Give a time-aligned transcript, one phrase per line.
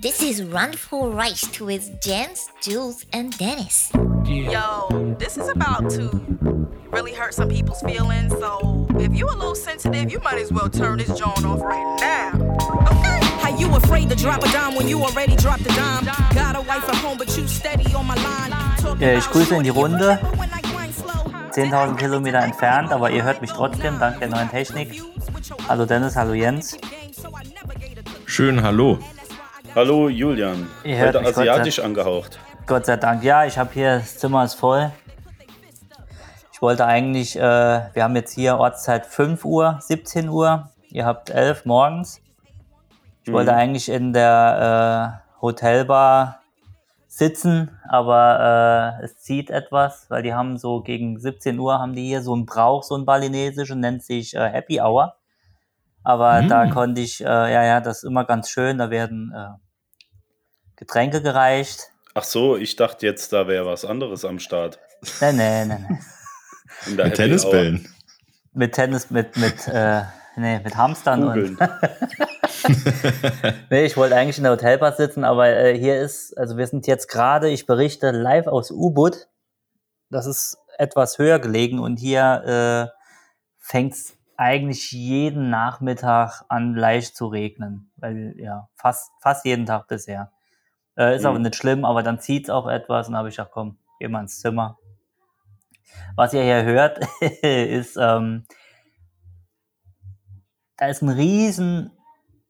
[0.00, 3.90] This is Run for Rice with Jens, Jules, and Dennis.
[4.24, 6.08] Yo, this is about to
[6.90, 8.32] really hurt some people's feelings.
[8.38, 11.60] So if you are a little sensitive, you might as well turn this joint off
[11.60, 12.30] right now.
[12.90, 13.18] Okay?
[13.42, 16.04] How you afraid to drop a dime when you already dropped a dime?
[16.34, 18.50] Got a wife at home, but you steady on my line.
[18.78, 20.18] Talking Ja, ich grüße in die Runde.
[20.22, 24.28] but when I grind slow, 10.000 Kilometer entfernt, aber ihr hört mich trotzdem, dank der
[24.28, 25.02] neuen Technik.
[25.68, 26.76] Hallo Dennis, hallo Jens.
[28.26, 28.98] Schön, hallo.
[29.78, 32.40] Hallo Julian, Ihr heute mich, Gott sei- asiatisch angehaucht.
[32.66, 33.22] Gott sei Dank.
[33.22, 34.90] Ja, ich habe hier, das Zimmer ist voll.
[36.52, 40.68] Ich wollte eigentlich, äh, wir haben jetzt hier Ortszeit 5 Uhr, 17 Uhr.
[40.88, 42.20] Ihr habt 11 morgens.
[43.22, 46.40] Ich wollte eigentlich in der äh, Hotelbar
[47.06, 52.04] sitzen, aber äh, es zieht etwas, weil die haben so gegen 17 Uhr haben die
[52.08, 55.14] hier so einen Brauch, so ein balinesischen, nennt sich äh, Happy Hour.
[56.02, 59.50] Aber da konnte ich, äh, ja, ja, das ist immer ganz schön, da werden äh,
[60.78, 61.90] Getränke gereicht.
[62.14, 64.78] Ach so, ich dachte jetzt, da wäre was anderes am Start.
[65.20, 65.98] Nee, nee, nee, nee.
[66.86, 67.94] In der Mit Tennisbällen.
[68.52, 70.02] Mit Tennis, mit, mit, äh,
[70.36, 71.22] nee, mit Hamstern.
[71.22, 71.58] Kugeln.
[73.70, 76.86] Nee, ich wollte eigentlich in der Hotelbar sitzen, aber äh, hier ist, also wir sind
[76.86, 79.28] jetzt gerade, ich berichte live aus Ubud.
[80.10, 82.98] Das ist etwas höher gelegen und hier äh,
[83.58, 87.90] fängt es eigentlich jeden Nachmittag an leicht zu regnen.
[87.96, 90.32] Weil ja, fast, fast jeden Tag bisher.
[90.98, 91.44] Äh, ist aber Mhm.
[91.44, 94.22] nicht schlimm, aber dann zieht es auch etwas und habe ich gedacht, komm, geh mal
[94.22, 94.78] ins Zimmer.
[96.16, 96.98] Was ihr hier hört,
[97.42, 98.44] ist, ähm,
[100.76, 101.92] da ist ein riesen,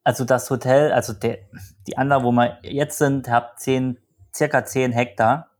[0.05, 1.39] also das Hotel, also der,
[1.87, 3.99] die andere, wo wir jetzt sind, hat zehn,
[4.35, 5.51] circa 10 Hektar.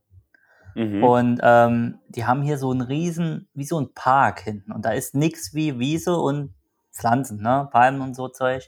[0.75, 1.03] Mhm.
[1.05, 4.73] Und ähm, die haben hier so einen riesen, wie so ein Park hinten.
[4.73, 6.55] Und da ist nix wie Wiese und
[6.93, 7.69] Pflanzen, ne?
[7.71, 8.67] Palmen und so Zeug.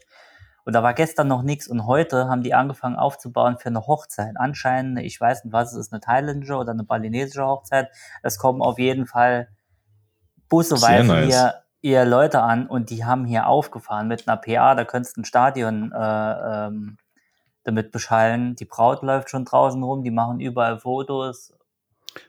[0.65, 1.67] Und da war gestern noch nichts.
[1.67, 4.35] Und heute haben die angefangen aufzubauen für eine Hochzeit.
[4.35, 7.89] Anscheinend, ich weiß nicht, was es ist, eine thailändische oder eine balinesische Hochzeit.
[8.23, 9.49] Es kommen auf jeden Fall
[10.49, 11.25] busseweise nice.
[11.27, 14.75] hier, hier Leute an und die haben hier aufgefahren mit einer PA.
[14.75, 15.97] Da könntest du ein Stadion äh,
[16.67, 16.97] ähm,
[17.63, 18.55] damit beschallen.
[18.55, 21.53] Die Braut läuft schon draußen rum, die machen überall Fotos.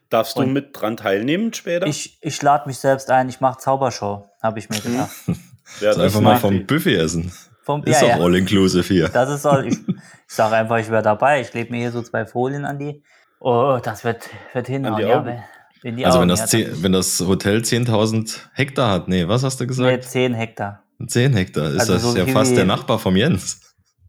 [0.09, 1.87] Darfst du mit dran teilnehmen später?
[1.87, 5.10] Ich, ich lade mich selbst ein, ich mache Zaubershow, habe ich mir gedacht.
[5.81, 7.32] ja, Also einfach mal vom Buffet essen.
[7.65, 9.09] Vom, Ist ja, doch ja, all-inclusive hier.
[9.09, 9.67] das ist all.
[9.67, 9.97] Ich, ich
[10.27, 11.41] sage einfach, ich wäre dabei.
[11.41, 13.03] Ich lebe mir hier so zwei Folien an die.
[13.39, 15.25] Oh, das wird, wird hinhauen, ja.
[15.25, 19.43] Wenn- Also Augen, wenn das, ja, zehn, wenn das Hotel 10.000 Hektar hat, nee, was
[19.43, 20.05] hast du nee, gesagt?
[20.05, 20.84] 10 Hektar.
[21.05, 23.61] 10 Hektar, ist Also das so ja fast der Nachbar vom Jens.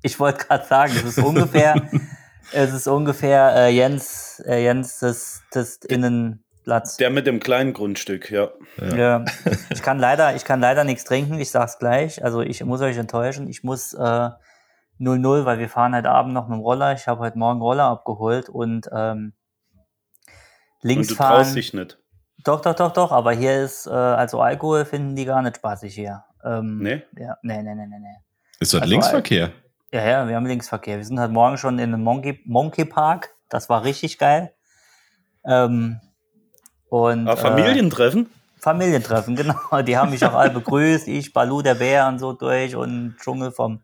[0.04, 1.82] Ich wollte gerade sagen, es ist ungefähr,
[2.52, 5.80] es ist ungefähr äh, Jens, äh, Jens das, das
[6.64, 6.98] Innenplatz.
[6.98, 8.50] Der mit dem kleinen Grundstück, ja.
[8.96, 9.26] Ja.
[9.70, 12.24] Ich kann leider, ich kann leider nichts trinken, ich sag's gleich.
[12.24, 13.48] Also ich muss euch enttäuschen.
[13.50, 14.30] Ich muss äh,
[15.00, 16.94] 0-0, weil wir fahren heute Abend noch mit dem Roller.
[16.94, 19.34] Ich habe heute Morgen Roller abgeholt und ähm,
[20.82, 21.36] links Und du fahren.
[21.38, 21.98] traust dich nicht.
[22.44, 25.94] Doch, doch, doch, doch, aber hier ist, äh, also Alkohol finden die gar nicht spaßig
[25.94, 26.24] hier.
[26.44, 27.04] Ähm, Nee?
[27.18, 28.18] Ja, nee, nee, nee, nee, nee.
[28.60, 29.52] Ist das Also, Linksverkehr?
[29.92, 30.98] Ja, ja, wir haben Linksverkehr.
[30.98, 33.30] Wir sind heute Morgen schon in einem Monkey, Monkey Park.
[33.50, 34.54] Das war richtig geil.
[35.46, 36.00] Ähm,
[36.94, 38.30] und Ah, Äh, Familientreffen?
[38.60, 39.82] Familientreffen, genau.
[39.82, 41.08] Die haben mich auch alle begrüßt.
[41.08, 43.82] Ich, Balu, der Bär und so durch und Dschungel vom.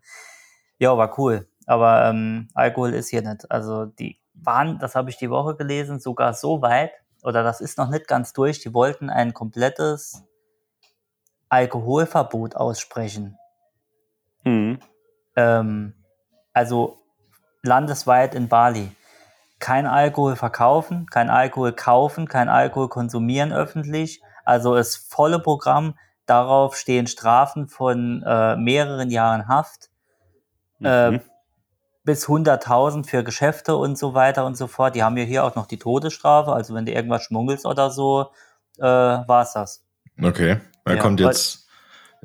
[0.77, 1.47] Ja, war cool.
[1.65, 3.49] Aber ähm, Alkohol ist hier nicht.
[3.49, 6.91] Also die waren, das habe ich die Woche gelesen, sogar so weit,
[7.23, 10.23] oder das ist noch nicht ganz durch, die wollten ein komplettes
[11.49, 13.37] Alkoholverbot aussprechen.
[14.43, 14.79] Mhm.
[15.35, 15.93] Ähm,
[16.53, 16.97] also
[17.63, 18.91] landesweit in Bali.
[19.59, 24.21] Kein Alkohol verkaufen, kein Alkohol kaufen, kein Alkohol konsumieren öffentlich.
[24.45, 25.95] Also das volle Programm.
[26.25, 29.89] Darauf stehen Strafen von äh, mehreren Jahren Haft
[30.81, 31.21] äh, Mhm.
[32.03, 34.95] bis 100.000 für Geschäfte und so weiter und so fort.
[34.95, 36.53] Die haben ja hier auch noch die Todesstrafe.
[36.53, 38.27] Also wenn du irgendwas schmuggelst oder so,
[38.77, 39.83] äh, war's das.
[40.21, 40.57] Okay.
[40.85, 41.67] Da Ja, kommt jetzt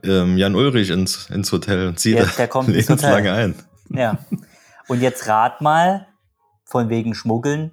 [0.05, 3.55] ähm, Jan Ulrich ins, ins Hotel und zieht Der- der kommt ins lebenslange ein.
[3.89, 4.19] Ja.
[4.89, 6.06] Und jetzt rat mal,
[6.74, 7.71] von wegen Schmuggeln,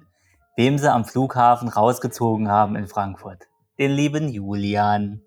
[0.56, 3.48] wem sie am Flughafen rausgezogen haben in Frankfurt.
[3.76, 5.22] Den lieben Julian.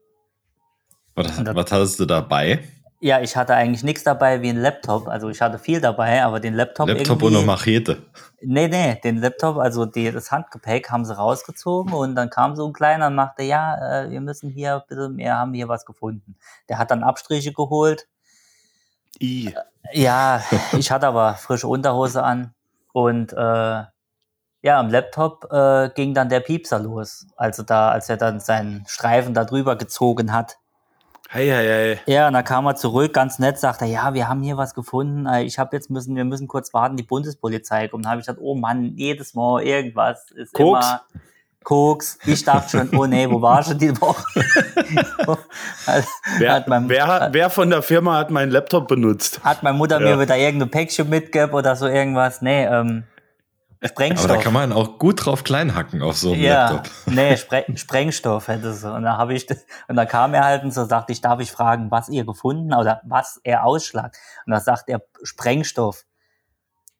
[1.13, 2.63] Was, das- was hattest du dabei?
[3.01, 5.09] Ja, ich hatte eigentlich nichts dabei wie ein Laptop.
[5.09, 8.03] Also ich hatte viel dabei, aber den Laptop, Laptop und eine Machete.
[8.41, 12.65] Nee, nee, den Laptop, also die, das Handgepäck haben sie rausgezogen und dann kam so
[12.65, 16.37] ein kleiner und machte, ja, äh, wir müssen hier bitte, wir haben hier was gefunden.
[16.69, 18.07] Der hat dann Abstriche geholt.
[19.21, 19.53] I.
[19.91, 20.41] Ja,
[20.77, 22.53] ich hatte aber frische Unterhose an
[22.95, 28.15] und äh, ja, am Laptop äh, ging dann der Piepser los, also da, als er
[28.15, 30.57] dann seinen Streifen da drüber gezogen hat.
[31.29, 32.01] Hei, hei, hei.
[32.05, 34.73] Ja, und dann kam er zurück, ganz nett, sagte er, ja, wir haben hier was
[34.73, 35.25] gefunden.
[35.25, 38.05] Äh, Ich habe jetzt müssen, wir müssen kurz warten, die Bundespolizei kommt.
[38.05, 40.85] Dann habe ich gesagt, oh Mann, jedes Mal irgendwas ist Koks?
[40.85, 41.01] immer
[41.65, 42.17] Koks.
[42.25, 44.23] Ich dachte schon, oh nee, wo war schon die Woche?
[46.39, 49.41] Wer, hat, mein, wer, wer von der Firma hat meinen Laptop benutzt?
[49.43, 50.15] hat meine Mutter Ja.
[50.15, 52.41] mir wieder irgendein Päckchen mitgegeben oder so irgendwas?
[52.41, 53.03] Nee, ähm,
[53.79, 54.27] Aber Sprengstoff.
[54.27, 56.91] da kann man auch gut drauf kleinhacken auf so einem ja, Laptop.
[57.13, 58.91] nee, Spre Sprengstoff hätte sie.
[58.91, 61.39] Und da habe ich, das- und dann kam er halt und so sagte ich, darf
[61.39, 64.17] ich fragen, was ihr gefunden oder was er ausschlagt?
[64.45, 66.03] Und da sagt er Sprengstoff.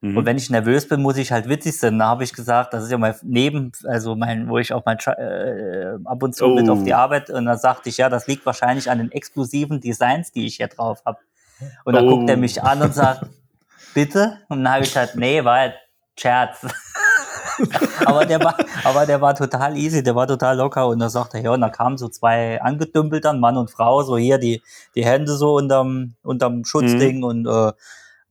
[0.02, 0.18] Mhm.
[0.18, 1.98] Und wenn ich nervös bin, muss ich halt witzig sein.
[1.98, 4.98] Da habe ich gesagt, das ist ja mein Neben, also mein, wo ich auch mein
[5.00, 6.74] äh, ab und zu mit Oh.
[6.74, 10.32] auf die Arbeit und da sagte ich, ja, das liegt wahrscheinlich an den exklusiven Designs,
[10.32, 11.20] die ich hier drauf habe.
[11.86, 12.18] Und dann Oh.
[12.18, 13.26] guckt er mich an und sagt,
[13.94, 14.38] bitte?
[14.50, 15.74] Und dann habe ich gesagt, nee, war halt
[16.18, 16.60] Scherz.
[18.06, 21.38] aber, der war, aber der war total easy, der war total locker und da sagte
[21.38, 24.62] er, ja, und da kamen so zwei angedümpelt dann, Mann und Frau, so hier die,
[24.96, 27.72] die Hände so unterm, unterm Schutzding und äh,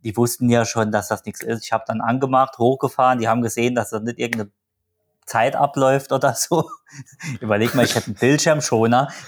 [0.05, 1.65] die wussten ja schon, dass das nichts ist.
[1.65, 4.51] Ich habe dann angemacht, hochgefahren, die haben gesehen, dass das nicht irgendeine
[5.25, 6.71] Zeit abläuft oder so.
[7.41, 9.09] Überleg mal, ich hätte einen Bildschirmschoner.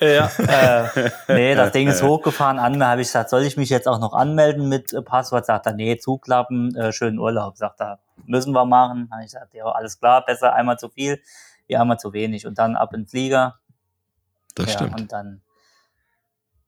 [0.00, 0.30] Ja.
[0.36, 2.58] äh, nee, das Ding ist hochgefahren.
[2.58, 5.46] An, da habe ich gesagt, soll ich mich jetzt auch noch anmelden mit äh, Passwort?
[5.46, 7.56] Sagt er, nee, zuklappen, äh, schönen Urlaub.
[7.56, 9.08] Sagt er, müssen wir machen.
[9.10, 11.22] Habe ich gesagt, ja, alles klar, besser einmal zu viel,
[11.68, 12.46] wie einmal zu wenig.
[12.46, 13.60] Und dann ab in den Flieger.
[14.54, 15.00] Das ja, stimmt.
[15.00, 15.40] und dann,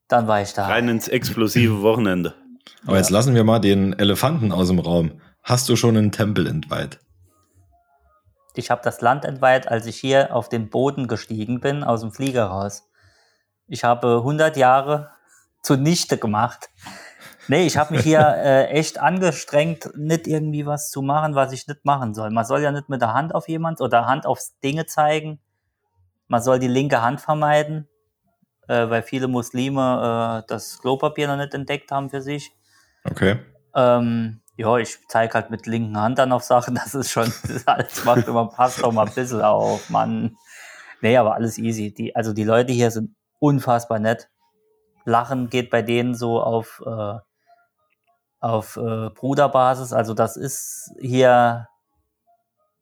[0.09, 0.67] dann war ich da.
[0.67, 2.35] Rein ins explosive Wochenende.
[2.87, 5.21] Aber jetzt lassen wir mal den Elefanten aus dem Raum.
[5.43, 6.99] Hast du schon einen Tempel entweiht?
[8.55, 12.13] Ich habe das Land entweiht, als ich hier auf den Boden gestiegen bin, aus dem
[12.13, 12.89] Flieger raus.
[13.67, 15.11] Ich habe 100 Jahre
[15.63, 16.71] zunichte gemacht.
[17.49, 21.67] Nee, ich habe mich hier äh, echt angestrengt, nicht irgendwie was zu machen, was ich
[21.67, 22.31] nicht machen soll.
[22.31, 25.41] Man soll ja nicht mit der Hand auf jemand oder Hand aufs Dinge zeigen.
[26.29, 27.89] Man soll die linke Hand vermeiden,
[28.69, 32.53] äh, weil viele Muslime äh, das Klopapier noch nicht entdeckt haben für sich.
[33.05, 33.39] Okay.
[33.75, 37.67] Ähm, ja, ich zeige halt mit linken Hand dann auf Sachen, das ist schon, das
[37.67, 40.37] alles macht immer, passt doch mal ein bisschen auf, Mann.
[41.01, 41.93] Nee, aber alles easy.
[41.93, 44.31] Die, also die Leute hier sind unfassbar nett.
[45.05, 47.19] Lachen geht bei denen so auf, äh,
[48.41, 49.93] auf äh, Bruderbasis.
[49.93, 51.69] Also das ist hier,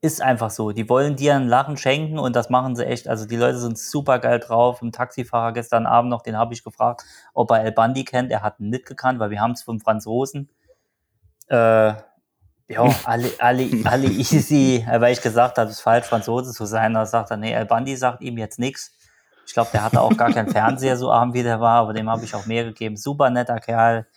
[0.02, 0.72] ist einfach so.
[0.72, 3.06] Die wollen dir ein Lachen schenken und das machen sie echt.
[3.06, 4.82] Also die Leute sind super geil drauf.
[4.82, 7.04] Ein Taxifahrer gestern Abend noch, den habe ich gefragt,
[7.34, 8.32] ob er El Bandi kennt.
[8.32, 10.50] Er hat ihn nicht gekannt, weil wir haben es vom Franzosen.
[11.46, 12.02] Äh, ja,
[13.04, 16.94] alle, alle, alle easy, weil ich gesagt habe, es ist falsch, Franzose zu sein.
[16.94, 18.90] Da sagt er, nee, El Bandi sagt ihm jetzt nichts.
[19.46, 22.10] Ich glaube, der hatte auch gar keinen Fernseher so arm wie der war, aber dem
[22.10, 22.96] habe ich auch mehr gegeben.
[22.96, 24.08] Super netter Kerl.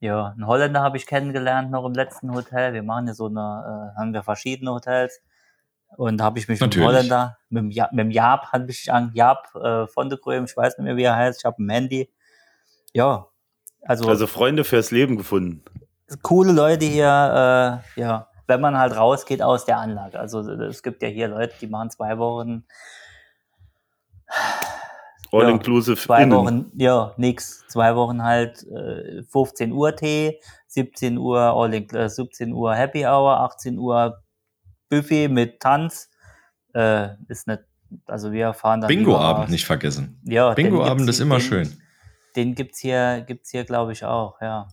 [0.00, 2.74] Ja, einen Holländer habe ich kennengelernt noch im letzten Hotel.
[2.74, 5.22] Wir machen ja so eine, äh, haben wir verschiedene Hotels.
[5.96, 6.86] Und da habe ich mich mit dem Natürlich.
[6.86, 10.44] Holländer, mit dem, ja, mit dem Jaap, hat mich an Jaap äh, von der Gröm,
[10.44, 12.10] ich weiß nicht mehr, wie er heißt, ich habe ein Handy.
[12.92, 13.26] Ja,
[13.82, 15.62] also, Also Freunde fürs Leben gefunden.
[16.22, 20.18] coole Leute hier, äh, ja, wenn man halt rausgeht aus der Anlage.
[20.18, 22.64] Also es gibt ja hier Leute, die machen zwei Wochen,
[25.32, 26.32] All Ja, inclusive zwei innen.
[26.32, 32.08] Wochen, ja, nix, zwei Wochen halt äh, 15 Uhr Tee, 17 Uhr All in, äh,
[32.08, 34.22] 17 Uhr Happy Hour, 18 Uhr
[34.88, 36.10] Buffet mit Tanz.
[36.74, 37.62] Äh, ist nicht,
[38.06, 40.20] also wir fahren dann Bingo-Abend nicht vergessen.
[40.24, 41.82] Ja, Bingo-Abend ist immer den, schön.
[42.36, 44.68] Den gibt's hier, gibt's hier, glaube ich, auch, ja.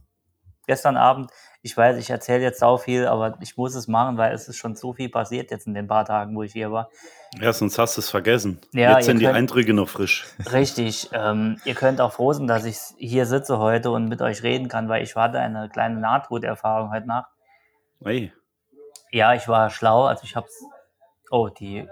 [0.68, 1.30] Gestern Abend,
[1.66, 4.58] ich weiß, ich erzähle jetzt sau viel, aber ich muss es machen, weil es ist
[4.58, 6.90] schon so viel passiert jetzt in den paar Tagen, wo ich hier war.
[7.40, 8.60] Ja, sonst hast du es vergessen.
[8.74, 10.26] Ja, Jetzt sind ihr die könnt- Eindrücke noch frisch.
[10.52, 11.10] Richtig.
[11.14, 14.68] Ähm, ihr könnt auch froh sein, dass ich hier sitze heute und mit euch reden
[14.68, 17.32] kann, weil ich hatte eine kleine Nahtoderfahrung heute Nacht.
[18.04, 18.34] Hey.
[19.12, 20.54] Ja, ich war schlau, also ich hab's.
[21.32, 21.88] Oh, die.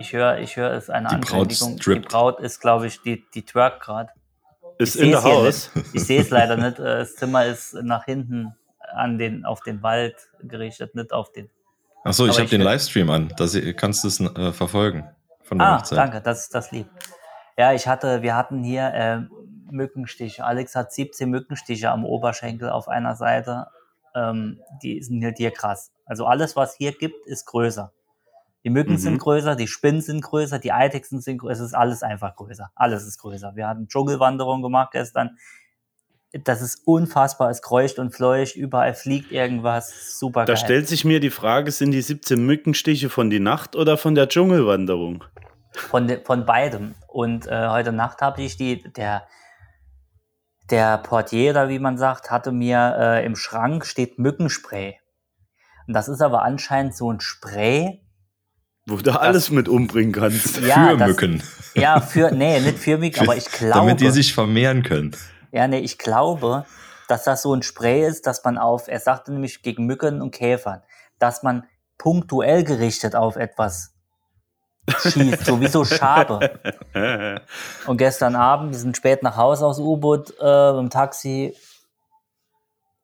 [0.00, 1.76] Ich höre, ich höre, es eine Die Braut Ankündigung.
[1.76, 2.08] Die strippt.
[2.10, 4.10] Braut ist, glaube ich, die, die twerk gerade.
[4.78, 5.70] Ist Ich in der Haus.
[5.92, 6.78] Ich sehe es leider nicht.
[6.78, 8.54] Äh, Das Zimmer ist nach hinten
[8.94, 11.50] an den, auf den Wald gerichtet, nicht auf den.
[12.04, 13.32] Achso, ich habe den Livestream an.
[13.36, 15.08] Da kannst du es äh, verfolgen.
[15.42, 15.98] Von der Ah, Hochzeit.
[15.98, 16.86] danke, das ist das lieb.
[17.56, 19.20] Ja, ich hatte, wir hatten hier äh,
[19.70, 20.44] Mückenstiche.
[20.44, 23.66] Alex hat 17 Mückenstiche am Oberschenkel auf einer Seite.
[24.14, 25.90] Ähm, die sind halt hier krass.
[26.04, 27.92] Also alles, was hier gibt, ist größer.
[28.66, 28.98] Die Mücken Mhm.
[28.98, 31.62] sind größer, die Spinnen sind größer, die Eidechsen sind größer.
[31.62, 32.72] Es ist alles einfach größer.
[32.74, 33.54] Alles ist größer.
[33.54, 35.38] Wir hatten Dschungelwanderung gemacht gestern.
[36.32, 37.48] Das ist unfassbar.
[37.48, 38.56] Es kreucht und fleucht.
[38.56, 40.18] Überall fliegt irgendwas.
[40.18, 40.56] Super Da geil.
[40.64, 44.28] stellt sich mir die Frage, sind die 17 Mückenstiche von die Nacht oder von der
[44.28, 45.22] Dschungelwanderung?
[45.70, 46.96] Von, de, von beidem.
[47.06, 49.28] Und äh, heute Nacht habe ich die, der,
[50.70, 54.98] der Portier, oder wie man sagt, hatte mir äh, im Schrank steht Mückenspray.
[55.86, 58.02] Und das ist aber anscheinend so ein Spray,
[58.88, 60.60] Wo du alles mit umbringen kannst.
[60.60, 61.42] Ja, für das- Mücken.
[61.74, 63.74] Ja, für, nee, nicht für mich, aber ich glaube.
[63.74, 65.14] Damit die sich vermehren können.
[65.52, 66.64] Ja, nee, ich glaube,
[67.08, 70.30] dass das so ein Spray ist, dass man auf, er sagte nämlich gegen Mücken und
[70.30, 70.82] Käfern,
[71.18, 71.64] dass man
[71.98, 73.92] punktuell gerichtet auf etwas
[74.88, 76.58] schießt, so wie so Schabe.
[77.86, 81.56] Und gestern Abend, wir sind spät nach Hause aus U-Boot äh, im Taxi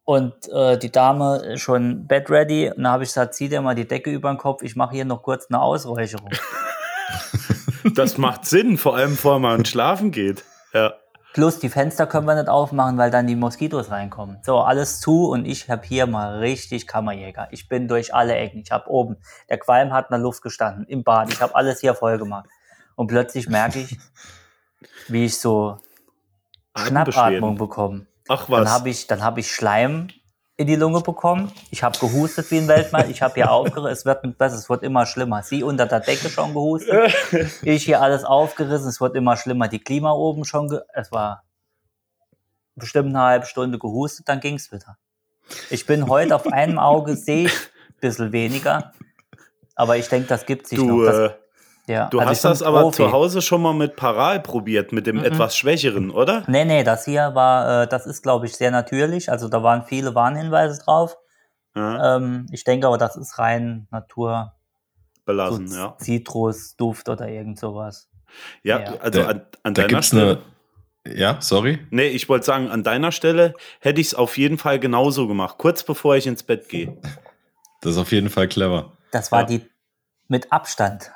[0.04, 2.70] und äh, die Dame schon bed ready.
[2.70, 4.94] Und dann habe ich gesagt, zieh dir mal die Decke über den Kopf, ich mache
[4.94, 6.30] hier noch kurz eine Ausräucherung.
[7.94, 10.44] Das macht Sinn, vor allem bevor man schlafen geht.
[10.72, 10.94] Ja.
[11.32, 14.38] Plus die Fenster können wir nicht aufmachen, weil dann die Moskitos reinkommen.
[14.42, 17.48] So, alles zu und ich habe hier mal richtig Kammerjäger.
[17.50, 18.60] Ich bin durch alle Ecken.
[18.60, 19.16] Ich habe oben,
[19.48, 21.32] der Qualm hat in der Luft gestanden, im Bad.
[21.32, 22.48] Ich habe alles hier voll gemacht.
[22.96, 23.98] Und plötzlich merke ich,
[25.08, 25.78] wie ich so
[26.76, 28.06] Schnappatmung bekomme.
[28.28, 28.70] Ach Dann was.
[28.70, 30.08] habe ich, dann habe ich Schleim
[30.56, 31.50] in die Lunge bekommen.
[31.70, 33.10] Ich habe gehustet wie ein Weltmeister.
[33.10, 33.92] Ich habe hier aufgerissen.
[33.92, 34.56] Es wird nicht besser.
[34.56, 35.42] Es wird immer schlimmer.
[35.42, 37.14] Sie unter der Decke schon gehustet.
[37.62, 38.88] Ich hier alles aufgerissen.
[38.88, 39.68] Es wird immer schlimmer.
[39.68, 40.78] Die Klima oben schon.
[40.94, 41.44] Es war
[42.76, 44.28] bestimmt eine halbe Stunde gehustet.
[44.28, 44.98] Dann ging's wieder.
[45.70, 48.92] Ich bin heute auf einem Auge sehe ich ein bisschen weniger.
[49.74, 51.04] Aber ich denke, das gibt sich Du, noch.
[51.06, 51.34] Das, äh,
[51.92, 52.96] ja, du also hast das aber Profi.
[52.96, 56.42] zu Hause schon mal mit Paral probiert, mit dem etwas schwächeren, oder?
[56.48, 59.30] Nee, nee, das hier war, äh, das ist, glaube ich, sehr natürlich.
[59.30, 61.16] Also da waren viele Warnhinweise drauf.
[61.74, 64.52] Ja, Ähm, ich denke aber, das ist rein Natur,
[65.14, 65.96] so belassen, ja.
[65.98, 68.08] Zitrusduft oder irgend sowas.
[68.62, 68.94] Ja, ja.
[69.00, 70.42] also Da- an, an Da deiner gibt's Stelle.
[71.04, 71.14] eine.
[71.18, 71.84] Ja, sorry.
[71.90, 75.56] Nee, ich wollte sagen, an deiner Stelle hätte ich es auf jeden Fall genauso gemacht,
[75.58, 76.96] kurz bevor ich ins Bett gehe.
[77.80, 78.92] Das ist auf jeden Fall clever.
[79.10, 79.46] Das war Ja.
[79.46, 79.68] die
[80.28, 81.10] mit Abstand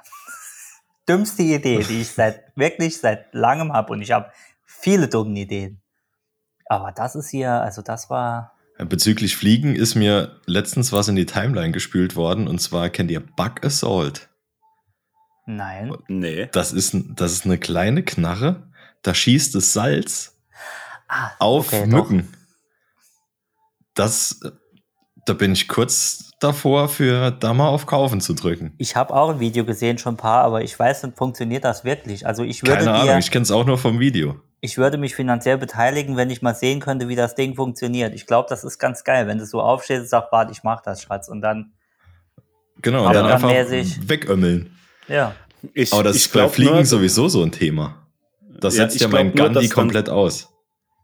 [1.08, 3.92] dümmste Idee, die ich seit wirklich seit langem habe.
[3.92, 4.30] Und ich habe
[4.64, 5.80] viele dumme Ideen.
[6.66, 8.52] Aber das ist hier, also das war.
[8.78, 13.20] Bezüglich Fliegen ist mir letztens was in die Timeline gespült worden und zwar kennt ihr
[13.20, 14.28] Bug Assault.
[15.46, 15.96] Nein.
[16.08, 16.48] Nee.
[16.52, 18.68] Das ist, das ist eine kleine Knarre,
[19.02, 20.36] da schießt das Salz
[21.08, 22.10] Ah, auf okay, doch.
[22.10, 22.32] Mücken.
[23.94, 24.50] Das, äh,
[25.26, 28.72] da bin ich kurz davor, für da mal auf Kaufen zu drücken.
[28.78, 31.84] Ich habe auch ein Video gesehen, schon ein paar, aber ich weiß nicht, funktioniert das
[31.84, 32.26] wirklich?
[32.26, 34.36] Also ich würde Keine dir, Ahnung, ich kenne es auch nur vom Video.
[34.60, 38.14] ich würde mich finanziell beteiligen, wenn ich mal sehen könnte, wie das Ding funktioniert.
[38.14, 40.80] Ich glaube, das ist ganz geil, wenn du so aufstehst und sagst, warte, ich mach
[40.82, 41.28] das, Schatz.
[41.28, 41.72] Und dann,
[42.82, 44.76] Genau, und dann dann einfach mäßig- wegömmeln.
[45.08, 45.34] ja.
[45.72, 48.06] Ich, Aber das ich ist bei Fliegen nur, sowieso so ein Thema.
[48.60, 50.48] Das Ja, setzt ja mein nur, Gandhi dann- komplett aus.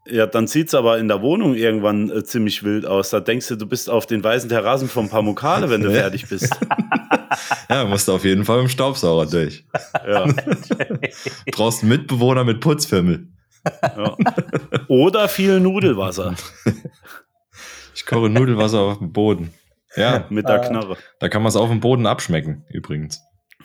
[0.05, 3.09] Ja, dann sieht's aber in der Wohnung irgendwann äh, ziemlich wild aus.
[3.11, 5.95] Da denkst du, du bist auf den weißen Terrassen vom Pamukale, wenn du Ja.
[6.01, 6.49] fertig bist.
[7.67, 9.65] Ja, musst du auf jeden Fall im Staubsauger durch.
[10.07, 10.25] Ja,
[11.51, 13.27] Brauchst einen Mitbewohner mit Putzfimmel.
[13.81, 14.15] ja.
[14.87, 16.35] Oder viel Nudelwasser
[17.95, 19.51] Ich koche Nudelwasser auf dem Boden.
[19.95, 20.67] Ja, mit der Äh.
[20.67, 20.97] Knarre.
[21.19, 23.19] da kann man es auf dem Boden abschmecken, übrigens.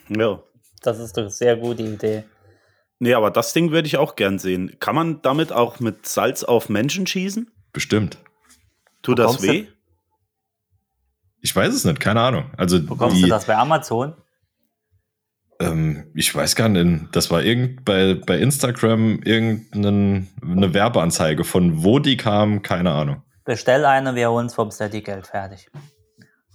[0.08, 0.42] Ja.
[0.82, 2.24] Das ist doch eine sehr gute Idee.
[3.00, 4.76] Nee, aber das Ding würde ich auch gern sehen.
[4.80, 7.50] Kann man damit auch mit Salz auf Menschen schießen?
[7.72, 8.18] Bestimmt.
[9.02, 9.66] Tut das Bekommst du- weh?
[11.40, 12.50] Ich weiß es nicht, keine Ahnung.
[12.56, 14.14] Also Bekommst die, du das bei Amazon?
[15.60, 20.26] ähm, ich weiß gar nicht, das war irgend bei, bei Instagram irgendeine
[20.74, 23.22] Werbeanzeige von wo die kam, keine Ahnung.
[23.44, 25.70] Bestell eine, wir holen uns vom Steady Geld fertig.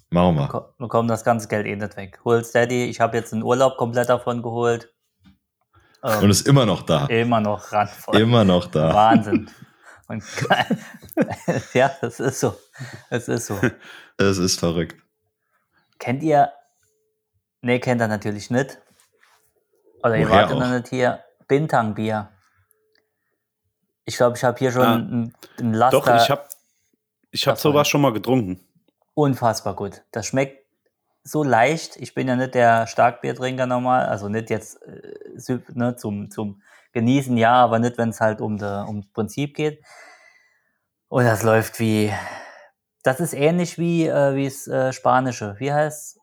[0.09, 0.47] Machen wir.
[0.47, 2.19] Ko- Bekommen das ganze Geld eh nicht weg.
[2.23, 4.92] Hol Steady, ich habe jetzt einen Urlaub komplett davon geholt.
[6.03, 7.05] Ähm, Und ist immer noch da.
[7.07, 8.19] immer noch randvoll.
[8.19, 8.93] Immer noch da.
[8.93, 9.50] Wahnsinn.
[10.07, 10.22] Und
[11.74, 12.55] ja, das ist so.
[13.10, 13.60] Es ist so.
[14.17, 14.98] Es ist verrückt.
[15.98, 16.51] Kennt ihr?
[17.62, 18.79] Nee, kennt ihr natürlich nicht.
[20.03, 21.24] Oder ihr Woher wart noch nicht hier.
[21.48, 22.29] Bintang-Bier.
[24.05, 24.95] Ich glaube, ich habe hier schon Ah.
[24.95, 26.00] ein, ein Laster.
[26.01, 26.43] Doch, ich habe
[27.31, 28.60] ich hab sowas schon mal getrunken.
[29.13, 30.03] unfassbar gut.
[30.12, 30.62] Das schmeckt
[31.24, 31.96] so leicht.
[31.98, 36.62] Ich bin ja nicht der Starkbiertrinker normal, also nicht jetzt äh, ne, zum, zum
[36.92, 39.84] Genießen, ja, aber nicht, wenn es halt um, de, um das Prinzip geht.
[41.08, 42.12] Und das läuft wie.
[43.03, 45.56] Das ist ähnlich wie äh, wie das äh, Spanische.
[45.60, 46.20] Wie heißt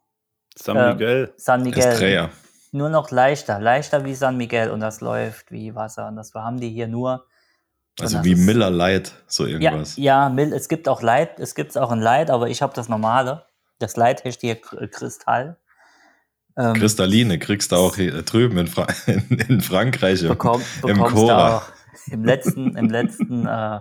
[0.56, 1.32] San Ähm, Miguel.
[1.36, 1.84] San Miguel?
[1.86, 2.30] Estrella.
[2.72, 6.08] Nur noch leichter, leichter wie San Miguel und das läuft wie Wasser.
[6.08, 7.26] Und das haben die hier nur.
[8.00, 9.96] Also das wie ist- Miller Light, so Ja, irgendwas.
[9.96, 12.88] ja, Mil- es gibt auch Light, es gibt auch ein Light, aber ich habe das
[12.88, 13.44] normale.
[13.80, 15.56] Das Light heißt hier Kristall.
[16.56, 20.88] Ähm, Kristalline kriegst du auch hier drüben in, Fra in, in Frankreich im, bekomm, im
[20.94, 21.56] bekommst du Cora.
[21.58, 21.62] auch.
[22.12, 23.80] Im letzten, im letzten, äh,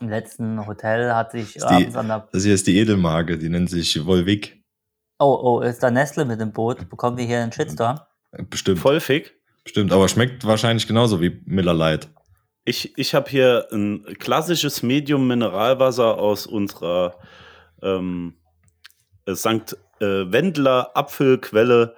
[0.00, 2.28] im letzten Hotel hat sich die- abends an der.
[2.32, 4.60] Das hier ist die Edelmarke, die nennt sich Volvic.
[5.18, 6.88] Oh, oh, ist da Nestle mit dem Boot?
[6.90, 8.00] Bekommen wir hier einen Shitstorm?
[8.50, 8.80] Bestimmt.
[8.80, 9.32] Voll fick.
[9.62, 12.08] Bestimmt, aber schmeckt wahrscheinlich genauso wie Miller Light.
[12.64, 17.18] Ich, ich habe hier ein klassisches Medium-Mineralwasser aus unserer
[17.82, 18.34] ähm,
[19.26, 19.76] äh, St.
[20.00, 21.94] Äh, Wendler Apfelquelle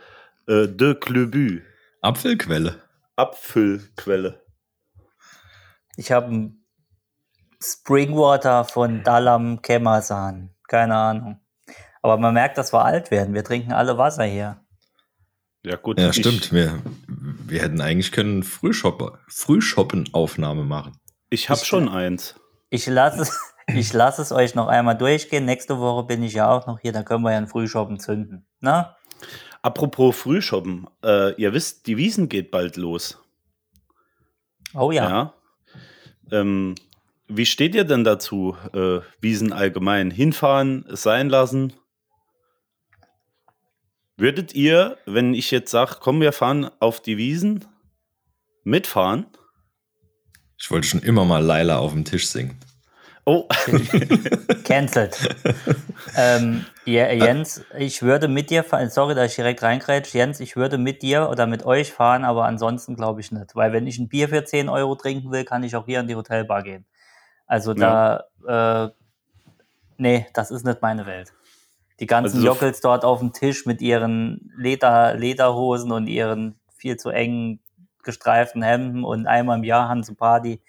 [0.48, 1.62] Äh, de Clubü.
[2.02, 2.76] Apfelquelle.
[3.16, 4.40] Apfelquelle.
[5.96, 6.64] Ich habe ein
[7.60, 10.54] Springwater von Dalam Kemasan.
[10.68, 11.40] Keine Ahnung.
[12.02, 13.34] Aber man merkt, dass wir alt werden.
[13.34, 14.60] Wir trinken alle Wasser hier.
[15.64, 15.98] Ja, gut.
[15.98, 16.52] Ja, stimmt.
[16.52, 20.92] Wir, wir hätten eigentlich können Frühshoppen, Frühschoppen-Aufnahme machen.
[21.28, 22.36] Ich habe schon eins.
[22.70, 25.44] Ich lasse es, ich lasse es euch noch einmal durchgehen.
[25.44, 26.92] Nächste Woche bin ich ja auch noch hier.
[26.92, 28.46] Da können wir ja einen Frühschoppen zünden.
[28.60, 28.96] Na?
[29.62, 30.86] Apropos Frühshoppen.
[31.04, 33.20] Äh, ihr wisst, die Wiesen geht bald los.
[34.74, 35.08] Oh ja.
[35.08, 35.34] Ja.
[36.30, 36.74] Ähm,
[37.28, 40.10] wie steht ihr denn dazu, äh, Wiesen allgemein?
[40.10, 41.72] Hinfahren, es sein lassen?
[44.16, 47.64] Würdet ihr, wenn ich jetzt sage, komm, wir fahren auf die Wiesen,
[48.64, 49.26] mitfahren?
[50.58, 52.58] Ich wollte schon immer mal Laila auf dem Tisch singen.
[53.28, 53.48] Oh,
[54.64, 55.16] Cancelled.
[56.16, 58.88] ähm, ja, Jens, ich würde mit dir fahren.
[58.88, 60.16] Sorry, dass ich direkt reingrätsche.
[60.16, 63.56] Jens, ich würde mit dir oder mit euch fahren, aber ansonsten glaube ich nicht.
[63.56, 66.06] Weil wenn ich ein Bier für 10 Euro trinken will, kann ich auch hier in
[66.06, 66.86] die Hotelbar gehen.
[67.48, 68.90] Also da, äh,
[69.98, 71.32] nee, das ist nicht meine Welt.
[71.98, 76.60] Die ganzen Also so- Jockels dort auf dem Tisch mit ihren Leder, Lederhosen und ihren
[76.76, 77.58] viel zu engen
[78.04, 80.60] gestreiften Hemden und einmal im Jahr haben sie Party.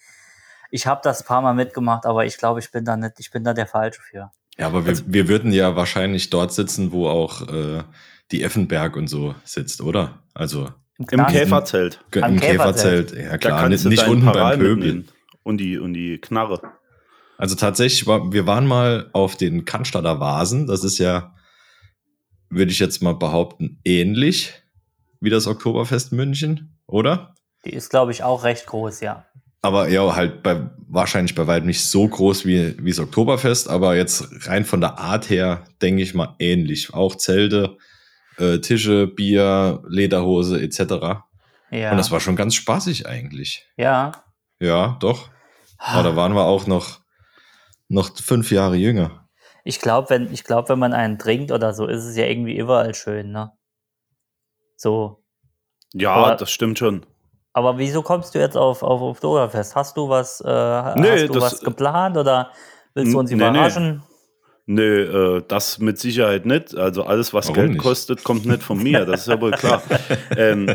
[0.71, 3.31] Ich habe das ein paar Mal mitgemacht, aber ich glaube, ich bin da nicht, ich
[3.31, 4.31] bin da der Falsche für.
[4.57, 7.83] Ja, aber wir, wir würden ja wahrscheinlich dort sitzen, wo auch äh,
[8.31, 10.19] die Effenberg und so sitzt, oder?
[10.33, 11.31] Also im Knast.
[11.31, 11.99] Käferzelt.
[12.11, 13.09] ge- Am im Käferzelt.
[13.11, 13.31] Käferzelt.
[13.31, 15.05] Ja klar, nicht, nicht unten Paral beim Pöbel.
[15.43, 16.59] Und die, und die Knarre.
[17.37, 20.65] Also tatsächlich, war, wir waren mal auf den Cannstatter Vasen.
[20.65, 21.35] Das ist ja,
[22.49, 24.53] würde ich jetzt mal behaupten, ähnlich
[25.21, 27.35] wie das Oktoberfest München, oder?
[27.63, 29.25] Die ist, glaube ich, auch recht groß, ja.
[29.61, 33.95] Aber ja, halt bei, wahrscheinlich bei weitem nicht so groß wie, wie das Oktoberfest, aber
[33.95, 36.93] jetzt rein von der Art her, denke ich mal, ähnlich.
[36.93, 37.77] Auch Zelte,
[38.37, 41.23] äh, Tische, Bier, Lederhose etc.
[41.71, 41.91] Ja.
[41.91, 43.67] Und das war schon ganz spaßig eigentlich.
[43.77, 44.11] ja.
[44.59, 45.29] Ja, doch.
[45.77, 47.01] Aber da waren wir auch noch,
[47.89, 49.27] noch fünf Jahre jünger.
[49.63, 52.57] Ich glaube, wenn, ich glaub, wenn man einen trinkt oder so, ist es ja irgendwie
[52.57, 53.51] überall schön, ne?
[54.75, 55.23] So.
[55.93, 57.05] Ja, Aber- das stimmt schon.
[57.53, 59.75] Aber wieso kommst du jetzt auf, auf Oktoberfest?
[59.75, 60.45] Hast du was, äh,
[60.99, 62.51] Nee, hast du das- was geplant oder
[62.93, 63.43] willst du uns Nee, nee.
[63.49, 64.03] überraschen?
[64.67, 66.75] Nö, äh, das mit Sicherheit nicht.
[66.75, 67.81] Also alles, was Warum Geld nicht?
[67.81, 69.05] kostet, kommt nicht von mir.
[69.05, 69.81] Das ist ja wohl klar.
[70.37, 70.67] ähm,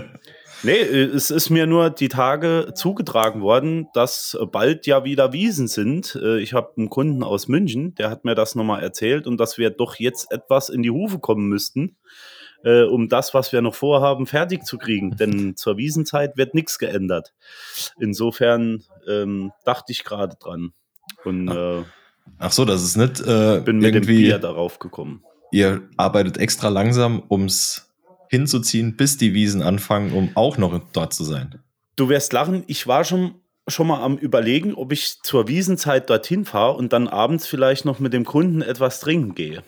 [0.63, 6.19] nee, es ist mir nur die Tage zugetragen worden, dass bald ja wieder Wiesen sind.
[6.21, 9.59] Äh, ich habe einen Kunden aus München, der hat mir das nochmal erzählt und dass
[9.59, 11.97] wir doch jetzt etwas in die Hufe kommen müssten,
[12.65, 15.11] äh, um das, was wir noch vorhaben, fertig zu kriegen.
[15.17, 17.33] Denn zur Wiesenzeit wird nichts geändert.
[17.99, 20.73] Insofern ähm, dachte ich gerade dran.
[21.25, 21.83] Und äh,
[22.39, 25.25] Ach so, das ist nicht äh, bin mit dem Bier darauf gekommen.
[25.51, 27.93] ihr arbeitet extra langsam, ums
[28.29, 31.61] hinzuziehen, bis die Wiesen anfangen, um auch noch dort zu sein.
[31.97, 33.35] Du wirst lachen, ich war schon,
[33.69, 37.99] schon mal am Überlegen, ob ich zur Wiesenzeit dorthin fahre und dann abends vielleicht noch
[37.99, 39.63] mit dem Kunden etwas trinken gehe.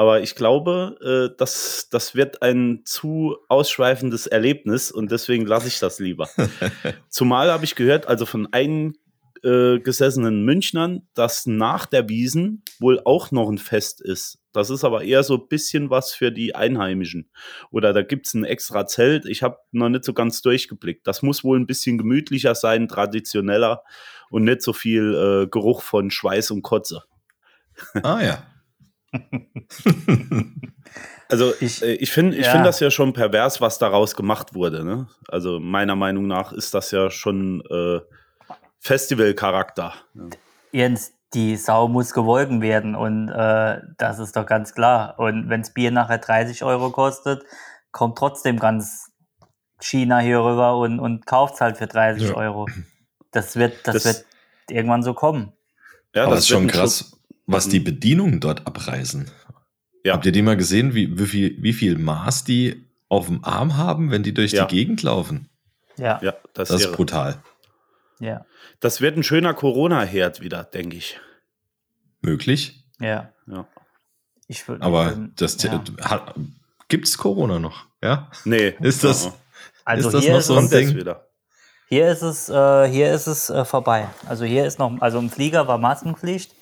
[0.00, 5.78] Aber ich glaube, äh, das, das wird ein zu ausschweifendes Erlebnis und deswegen lasse ich
[5.78, 6.26] das lieber.
[7.10, 13.50] Zumal habe ich gehört, also von eingesessenen Münchnern, dass nach der Wiesen wohl auch noch
[13.50, 14.38] ein Fest ist.
[14.54, 17.28] Das ist aber eher so ein bisschen was für die Einheimischen.
[17.70, 19.26] Oder da gibt es ein extra Zelt.
[19.26, 21.06] Ich habe noch nicht so ganz durchgeblickt.
[21.06, 23.82] Das muss wohl ein bisschen gemütlicher sein, traditioneller
[24.30, 27.02] und nicht so viel äh, Geruch von Schweiß und Kotze.
[28.02, 28.49] Ah ja.
[31.28, 32.52] Also Ich- ich, äh, ich finde ich ja.
[32.52, 34.84] find das ja schon pervers, was daraus gemacht wurde.
[34.84, 35.06] Ne?
[35.28, 38.00] Also meiner Meinung nach ist das ja schon äh,
[38.80, 39.94] Festivalcharakter.
[40.72, 45.14] Jens, die Sau muss gewolken werden und äh, das ist doch ganz klar.
[45.18, 47.44] Und wenns Bier nachher 30 Euro kostet,
[47.92, 49.10] kommt trotzdem ganz
[49.80, 52.34] China hier rüber und, und kauft's halt für 30 Ja.
[52.34, 52.66] Euro.
[53.30, 54.24] Das wird, das, Das- wird
[54.68, 55.52] irgendwann so kommen.
[56.14, 57.16] Ja, Aber es ist schon krass,
[57.52, 59.30] was die Bedienungen dort abreißen.
[60.04, 60.14] Ja.
[60.14, 63.76] Habt ihr die mal gesehen, wie, wie, viel, wie viel Maß die auf dem Arm
[63.76, 64.64] haben, wenn die durch Ja.
[64.64, 65.48] die Gegend laufen?
[65.98, 67.42] Ja, Ja, das, Das ist wäre- brutal.
[68.18, 68.46] ja,
[68.80, 71.18] das wird ein schöner Corona-Herd wieder, denke ich.
[72.22, 72.84] Möglich.
[73.00, 73.32] ja.
[73.46, 73.66] Ja.
[74.46, 75.80] Ich würd, Aber ähm, das ja.
[76.02, 76.34] hat,
[76.88, 77.86] gibt's Corona noch?
[78.02, 78.30] Ja?
[78.44, 78.74] Nee.
[78.80, 79.32] Ist das-.
[79.84, 80.96] Also ist das hier noch ist so es, ein Ding?
[80.96, 81.26] wieder.
[81.88, 84.08] Hier ist es, äh, hier ist es äh, vorbei.
[84.28, 86.52] Also hier ist noch, also im Flieger war Maskenpflicht.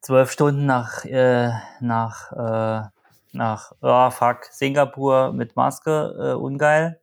[0.00, 2.88] Zwölf Stunden nach, äh, nach, äh,
[3.32, 7.00] nach, oh fuck, Singapur mit Maske, äh, ungeil.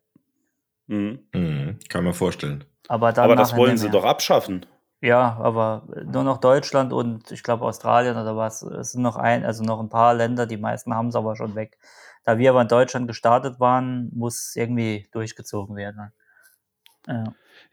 [0.88, 1.20] Mhm.
[1.34, 2.64] Mhm, kann man vorstellen.
[2.88, 3.94] Aber Aber das wollen sie mehr.
[3.94, 4.66] doch abschaffen.
[5.02, 8.62] Ja, aber nur noch Deutschland und ich glaube Australien oder was.
[8.62, 11.56] Es sind noch ein, also noch ein paar Länder, die meisten haben es aber schon
[11.56, 11.78] weg.
[12.24, 16.12] Da wir aber in Deutschland gestartet waren, muss irgendwie durchgezogen werden.
[17.08, 17.24] Ja.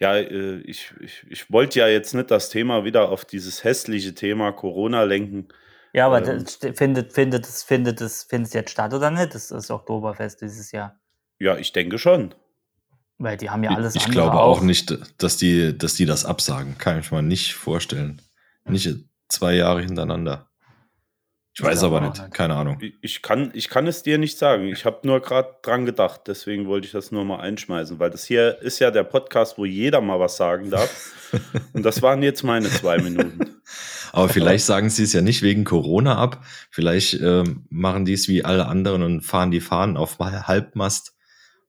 [0.03, 4.17] Ja, äh, ich, ich, ich wollte ja jetzt nicht das Thema wieder auf dieses hässliche
[4.17, 5.47] Thema Corona lenken.
[5.93, 6.45] Ja, aber Ähm.
[6.75, 9.33] findet, findet es, findet es, findet es jetzt statt oder nicht?
[9.33, 10.99] Das ist Oktoberfest dieses Jahr.
[11.39, 12.35] Ja, ich denke schon.
[13.19, 16.25] Weil die haben ja alles ich andere glaube auch nicht, dass die, dass die das
[16.25, 16.79] absagen.
[16.79, 18.21] Kann ich mir nicht vorstellen.
[18.65, 18.89] Nicht
[19.29, 20.51] zwei Jahre hintereinander.
[21.55, 22.19] Ich weiß aber nicht.
[22.19, 22.33] nicht.
[22.33, 22.79] Keine Ahnung.
[23.03, 24.69] Ich- kann, ich kann es dir nicht sagen.
[24.69, 26.23] Ich habe nur gerade dran gedacht.
[26.27, 29.67] Deswegen wollte ich das nur mal einschmeißen, weil das hier ist ja der Podcast, wo
[29.67, 31.13] jeder mal was sagen darf.
[31.75, 33.61] Und das waren jetzt meine zwei Minuten.
[34.13, 36.45] Aber vielleicht sagen sie es ja nicht wegen Corona ab.
[36.71, 41.15] Vielleicht ähm, machen die es wie alle anderen und fahren die Fahnen auf Mal- Halbmast,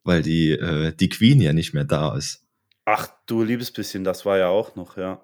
[0.03, 2.43] weil die, äh, die Queen ja nicht mehr da ist.
[2.83, 5.21] Ach, du liebes bisschen, das war ja auch noch, ja.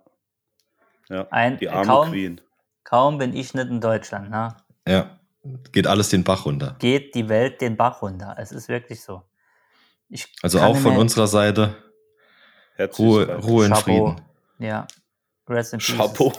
[1.10, 2.42] Ja, Ein- die arme kaum- Queen.
[2.90, 4.56] Kaum bin ich nicht in Deutschland, ne?
[4.88, 5.20] Ja,
[5.72, 6.76] geht alles den Bach runter.
[6.80, 8.36] geht die Welt den Bach runter.
[8.38, 9.22] Es ist wirklich so.
[10.10, 11.76] Ich Also auch von unserer Seite
[12.98, 13.36] Ruhe.
[13.36, 13.84] Ruhe in Chapeau.
[14.16, 14.22] Frieden.
[14.60, 14.88] Ja.
[15.48, 15.96] Rest in peace.
[15.98, 16.34] Chapeau.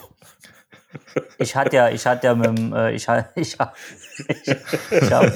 [1.39, 3.77] Ich hatte ja, ich hatte ja mit dem, äh, ich hatte, ich hab,
[4.27, 4.49] ich,
[4.91, 5.33] ich hab,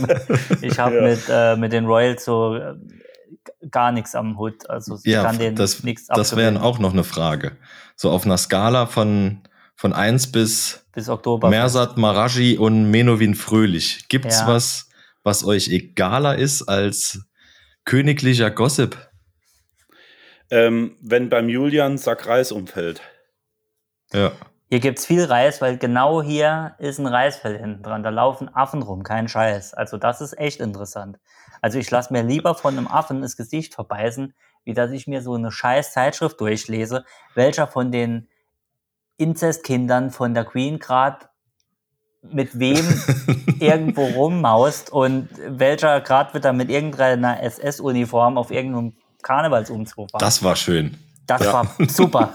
[0.63, 1.01] ich hab Ja.
[1.03, 2.75] mit, äh, mit den Royals so äh,
[3.71, 4.69] gar nichts am Hut.
[4.69, 7.57] Also ich Ja, kann denen das, nichts das wäre auch noch eine Frage.
[7.95, 9.43] So auf einer Skala von,
[9.77, 11.51] von 1 bis bis Oktober.
[11.51, 14.09] Mersat Maraji und Menowin Fröhlich.
[14.09, 14.47] Gibt's Ja.
[14.47, 14.89] was,
[15.23, 17.27] was euch egaler ist als
[17.85, 18.97] königlicher Gossip?
[20.51, 23.01] Ähm, wenn beim Julian Sack Reis umfällt.
[24.13, 24.33] Ja.
[24.71, 28.03] Hier gibt's viel Reis, weil genau hier ist ein Reisfeld hinten dran.
[28.03, 29.75] Da laufen Affen rum, kein Scheiß.
[29.75, 31.19] Also das ist echt interessant.
[31.61, 34.35] Also ich lasse mir lieber von einem Affen das Gesicht verbeißen,
[34.65, 38.29] wie dass ich mir so eine scheiß Zeitschrift durchlese, welcher von den
[39.17, 41.27] Inzestkindern von der Queen gerade
[42.23, 42.85] mit wem
[43.61, 50.21] irgendwo rummaust und welcher gerade wieder mit irgendeiner SS-Uniform auf irgendeinem Karnevalsumzug war.
[50.21, 50.97] Das war schön.
[51.27, 52.35] das war super.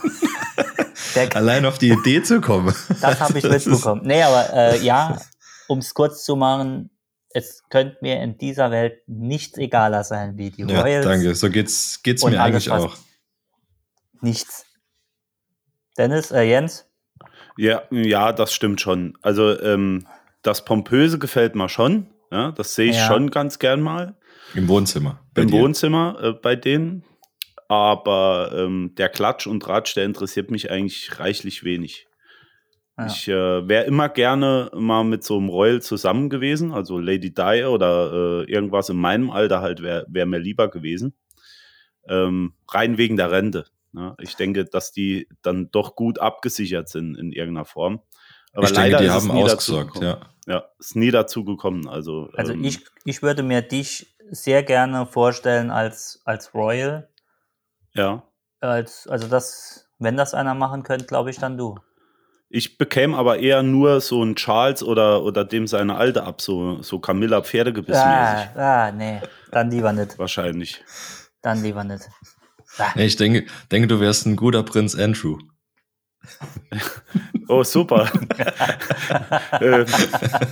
[1.16, 2.74] Der, Allein auf die Idee zu kommen.
[3.02, 4.02] das habe ich Das mitbekommen.
[4.06, 5.18] Nee, aber äh, ja,
[5.68, 6.92] um es kurz zu machen,
[7.32, 11.06] es könnte mir in dieser Welt nichts egaler sein wie die Ja, Royals.
[11.06, 11.36] danke.
[11.36, 12.96] So geht's, geht's mir eigentlich auch.
[14.22, 14.66] Nichts.
[16.00, 16.90] Dennis, äh, Jens?
[17.58, 19.18] Ja, ja, das stimmt schon.
[19.22, 20.08] Also ähm,
[20.42, 22.08] das Pompöse gefällt mir schon.
[22.32, 23.08] Ja, das sehe ich Ja.
[23.08, 24.16] schon ganz gern mal
[24.56, 25.20] Im Wohnzimmer.
[25.34, 25.60] bei im dir.
[25.60, 27.04] Wohnzimmer äh, bei denen.
[27.68, 32.08] Aber ähm, der Klatsch und Ratsch, der interessiert mich eigentlich reichlich wenig.
[32.98, 33.06] Ja.
[33.08, 37.66] Ich äh, wäre immer gerne mal mit so einem Royal zusammen gewesen, also Lady Di
[37.66, 38.12] oder
[38.48, 41.14] äh, irgendwas in meinem Alter halt wäre wär mir lieber gewesen.
[42.08, 43.66] Ähm, rein wegen der Rente.
[43.92, 44.16] Ne?
[44.20, 48.02] Ich denke, dass die dann doch gut abgesichert sind in irgendeiner Form.
[48.54, 50.06] Aber ich denke, die haben nie dazu ausgesorgt, gekommen.
[50.08, 50.30] ja.
[50.48, 51.88] Ja, ist nie dazu gekommen.
[51.88, 57.10] Also, Also ähm, ich, ich würde mir dich sehr gerne vorstellen als, als Royal.
[57.94, 58.24] ja.
[58.62, 61.76] Als, also das, wenn das einer machen könnte, glaube ich, dann du.
[62.50, 66.82] Ich bekäme aber eher nur so einen Charles oder, oder dem seine Alte ab, so,
[66.82, 68.50] so Camilla Pferdegebissmäßig.
[68.58, 69.22] Ah, ah, nee,
[69.52, 70.18] dann lieber nicht.
[70.18, 70.84] Wahrscheinlich.
[71.42, 72.10] Dann lieber nicht.
[72.96, 75.38] Ah, Ich denke, denke, du wärst ein guter Prinz Andrew.
[77.48, 78.08] Oh, super.
[79.60, 79.86] ähm,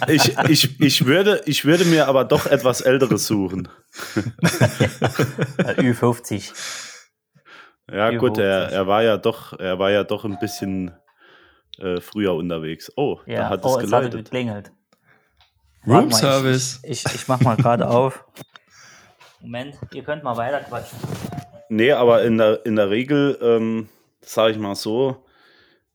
[0.07, 3.67] ich, ich, ich, würde, ich würde mir aber doch etwas Älteres suchen.
[4.15, 6.53] äh, Ü50.
[7.91, 10.91] Ja, Wie gut, hoch er, er war ja doch, er war ja doch ein bisschen
[11.77, 12.91] äh, früher unterwegs.
[12.95, 14.25] Oh, da Ja, hat oh, es jetzt hat geläutet.
[14.25, 14.71] geklingelt.
[15.85, 16.79] Room mal, Service.
[16.81, 18.25] Ich, ich, ich mach mal gerade auf.
[19.39, 20.97] Moment, ihr könnt mal weiter quatschen.
[21.69, 23.89] Nee, aber in der, in der Regel, ähm,
[24.21, 25.25] sage ich mal so,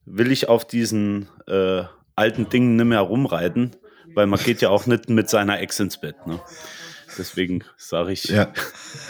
[0.04, 1.84] will ich auf diesen äh,
[2.16, 3.76] alten Dingen nicht mehr rumreiten,
[4.14, 6.26] weil man geht ja auch nicht mit seiner Ex ins Bett.
[6.26, 6.40] Ne?
[7.18, 8.52] Deswegen sage ich, Ja.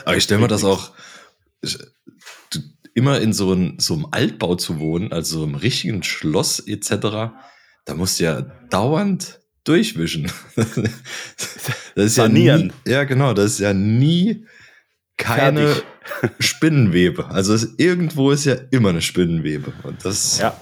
[0.05, 0.92] Aber ich stelle mir das auch
[1.62, 1.79] ich-
[2.51, 2.59] du,
[2.94, 6.90] immer in so, ein, so einem Altbau zu wohnen, also so einem richtigen Schloss etc.
[7.85, 10.31] Da musst du ja dauernd durchwischen.
[11.94, 12.61] Das ist Sanieren.
[12.61, 13.35] Ja, nie, ja, genau.
[13.35, 14.46] Das ist ja nie
[15.18, 15.85] keine Fertig.
[16.38, 17.27] Spinnenwebe.
[17.29, 19.73] Also es, irgendwo ist ja immer eine Spinnenwebe.
[19.83, 20.55] Und das, ja.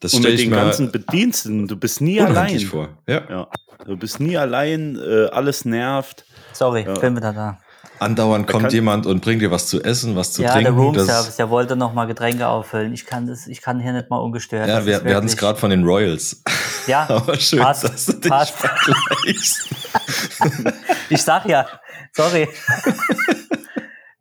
[0.00, 2.58] das Und mit den ganzen Bediensteten, du bist nie allein.
[2.60, 2.88] vor.
[3.06, 3.22] Ja.
[3.28, 3.48] Ja.
[3.86, 6.24] Du bist nie allein, äh, alles nervt.
[6.52, 6.94] Sorry, Ja.
[6.94, 7.58] bin wieder da.
[8.00, 10.74] Andauernd kommt jemand und bringt dir was zu essen, was zu ja, trinken.
[10.74, 12.92] der Room Das- Service, der wollte noch mal Getränke auffüllen.
[12.92, 14.68] Ich kann das, ich kann hier nicht mal ungestört.
[14.68, 16.42] Ja, wir, wir hatten es gerade von den Royals.
[16.88, 18.54] Ja, Aber schön, passt, dass du dich passt.
[18.54, 19.68] vergleichst.
[21.10, 21.66] Ich sag ja,
[22.12, 22.48] sorry.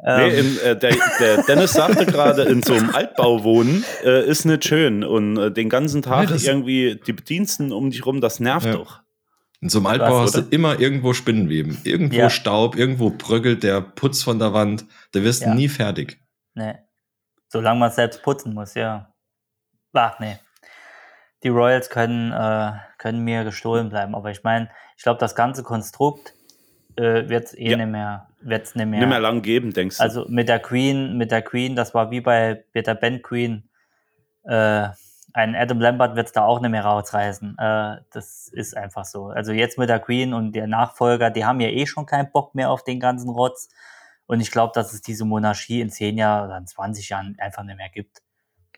[0.05, 4.25] Nee, Ähm, in, äh, der, der Dennis sagte gerade, in so einem Altbau wohnen äh,
[4.27, 8.19] ist nicht schön und äh, den ganzen Tag Nee, irgendwie die Bediensten um dich rum,
[8.19, 8.73] das nervt Ja.
[8.73, 8.99] doch.
[9.61, 11.77] In so einem Altbau hast du immer irgendwo Spinnenweben.
[11.85, 12.29] Irgendwo Ja.
[12.29, 14.83] Staub, irgendwo bröckelt der Putz von der Wand.
[15.13, 15.55] Da wirst du Ja.
[15.55, 16.19] nie fertig.
[16.53, 16.75] Nee.
[17.47, 19.13] Solange man es selbst putzen muss, ja.
[19.93, 20.37] Ach, nee.
[21.43, 24.15] Die Royals können, äh, können mir gestohlen bleiben.
[24.15, 26.32] Aber ich meine, ich glaube, das ganze Konstrukt
[26.97, 27.77] äh, wird es eh Ja.
[27.77, 28.99] nicht mehr, wird's nicht mehr.
[28.99, 30.03] Nicht mehr lang geben, denkst du?
[30.03, 33.69] Also mit der Queen, mit der Queen, das war wie bei mit der Band Queen.
[34.43, 34.89] Äh,
[35.35, 37.57] ein Adam Lambert wird es da auch nicht mehr rausreißen.
[37.57, 39.27] Äh, das ist einfach so.
[39.27, 42.53] Also jetzt mit der Queen und der Nachfolger, die haben ja eh schon keinen Bock
[42.53, 43.69] mehr auf den ganzen Rotz.
[44.25, 47.63] Und ich glaube, dass es diese Monarchie in 10 Jahren oder in 20 Jahren einfach
[47.63, 48.21] nicht mehr gibt.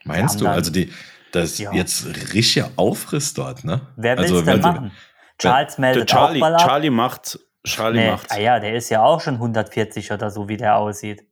[0.04, 0.44] Meinst du?
[0.44, 0.90] dann- Also die,
[1.32, 1.72] das ist Ja.
[1.72, 3.80] jetzt richtiger Aufriss dort, ne?
[3.96, 4.92] Wer will es also, denn machen?
[5.38, 6.60] Charles der meldet Charlie, auch mal ab.
[6.62, 8.30] Charlie macht, Charlie Nee, macht.
[8.30, 11.24] ah ja, der ist ja auch schon 140 oder so, wie der aussieht.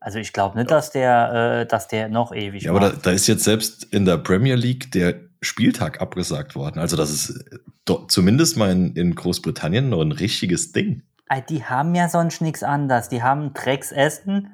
[0.00, 3.10] Also ich glaube nicht, dass der, äh, dass der noch ewig Ja, aber da, da
[3.10, 6.78] ist jetzt selbst in der Premier League der Spieltag abgesagt worden.
[6.80, 11.02] Also das ist äh, do, zumindest mal in, in Großbritannien noch ein richtiges Ding.
[11.28, 13.08] Ah, Die haben ja sonst nichts anderes.
[13.08, 14.50] Die haben Drecksessen,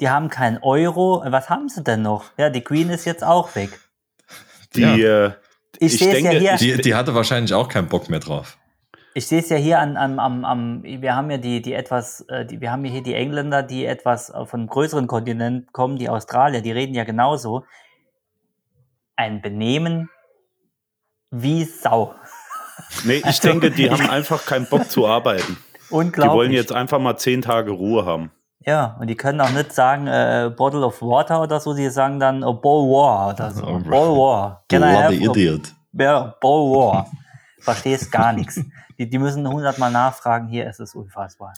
[0.00, 1.22] die haben kein Euro.
[1.24, 2.24] Was haben sie denn noch?
[2.36, 3.70] Ja, die Queen ist jetzt auch weg.
[4.74, 4.96] Die, Ja.
[4.96, 5.32] äh,
[5.78, 6.56] Ich, sehe es ja hier.
[6.56, 8.58] Die, die hatte wahrscheinlich auch keinen Bock mehr drauf.
[9.14, 12.20] Ich sehe es ja hier an, am, am, am, wir haben ja die, die etwas,
[12.28, 15.72] äh, die, wir haben ja hier die Engländer, die etwas äh, von einem größeren Kontinent
[15.72, 17.64] kommen, die Australier, die reden ja genauso.
[19.16, 20.08] Ein Benehmen
[21.30, 22.14] wie Sau.
[23.04, 25.56] nee, ich denke, die haben einfach keinen Bock zu arbeiten.
[25.88, 26.32] Die Unglaublich.
[26.34, 28.30] wollen jetzt einfach mal zehn Tage Ruhe haben.
[28.64, 32.20] Ja, und die können auch nicht sagen, äh, Bottle of Water oder so, die sagen
[32.20, 33.64] dann a Bowl War oder so.
[33.66, 34.64] Oh, Bowl War.
[34.68, 35.72] Can I have a- Idiot.
[35.94, 37.10] Ja, Bowl War.
[37.60, 38.60] Verstehst gar nichts.
[39.00, 41.54] Die, die müssen hundertmal nachfragen, hier ist es unfassbar.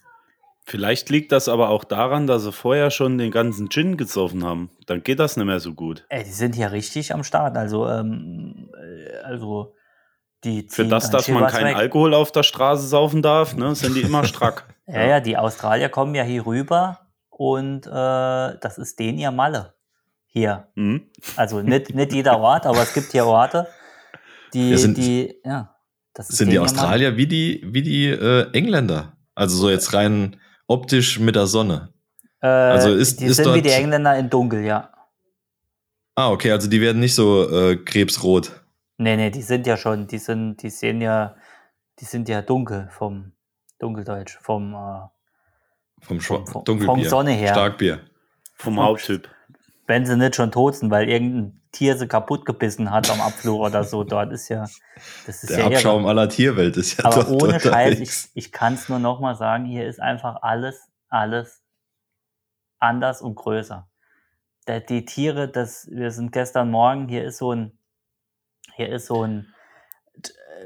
[0.64, 4.70] Vielleicht liegt das aber auch daran, dass sie vorher schon den ganzen Gin gesoffen haben.
[4.87, 6.07] Dann geht das nicht mehr so gut.
[6.09, 7.57] Ey, die sind hier richtig am Start.
[7.57, 9.74] Also, ähm, äh, also
[10.44, 11.76] die Für das, dass man keinen weg.
[11.76, 14.64] Alkohol auf der Straße saufen darf, ne, sind die immer strack.
[14.87, 17.00] Ja, ja, die Australier kommen ja hier rüber
[17.31, 19.74] und äh, das ist denen ihr Malle.
[20.26, 20.68] Hier.
[20.74, 21.09] Mhm.
[21.37, 23.68] Also nicht, nicht jeder Ort, aber es gibt hier Orte,
[24.52, 25.71] die, Ja, sind- die, ja.
[26.18, 26.59] Sind die.
[26.59, 29.16] Australier wie die, wie die äh, Engländer?
[29.35, 31.92] Also so jetzt rein optisch mit der Sonne.
[32.40, 34.90] Äh, Also ist- die ist sind wie dort- die Engländer in dunkel, ja.
[36.14, 38.61] Ah, okay, also die werden nicht so äh, krebsrot.
[38.98, 41.35] Nee, nee, die sind ja schon, die sind, die sehen ja,
[41.98, 43.33] die sind ja dunkel vom
[43.79, 45.09] Dunkeldeutsch, vom äh,
[46.05, 46.94] Vom, Schwa Vom- Dunkelbier.
[46.94, 47.48] vom Sonne her.
[47.55, 48.01] Starkbier.
[48.57, 49.29] Vom Haupttyp.
[49.92, 53.61] Wenn sie nicht schon tot sind, weil irgendein Tier sie kaputt gebissen hat am Abflug
[53.61, 54.05] oder so.
[54.05, 54.62] Dort ist ja,
[55.26, 55.74] das ist Der ja irre.
[55.74, 59.20] Abschaum aller Tierwelt ist ja Aber dort ohne Scheiß, ich, ich kann es nur noch
[59.20, 61.62] mal sagen, hier ist einfach alles, alles
[62.78, 63.87] anders und größer.
[64.66, 67.76] Der, die Tiere, das, wir sind gestern Morgen, hier ist so ein,
[68.76, 69.52] hier ist so ein,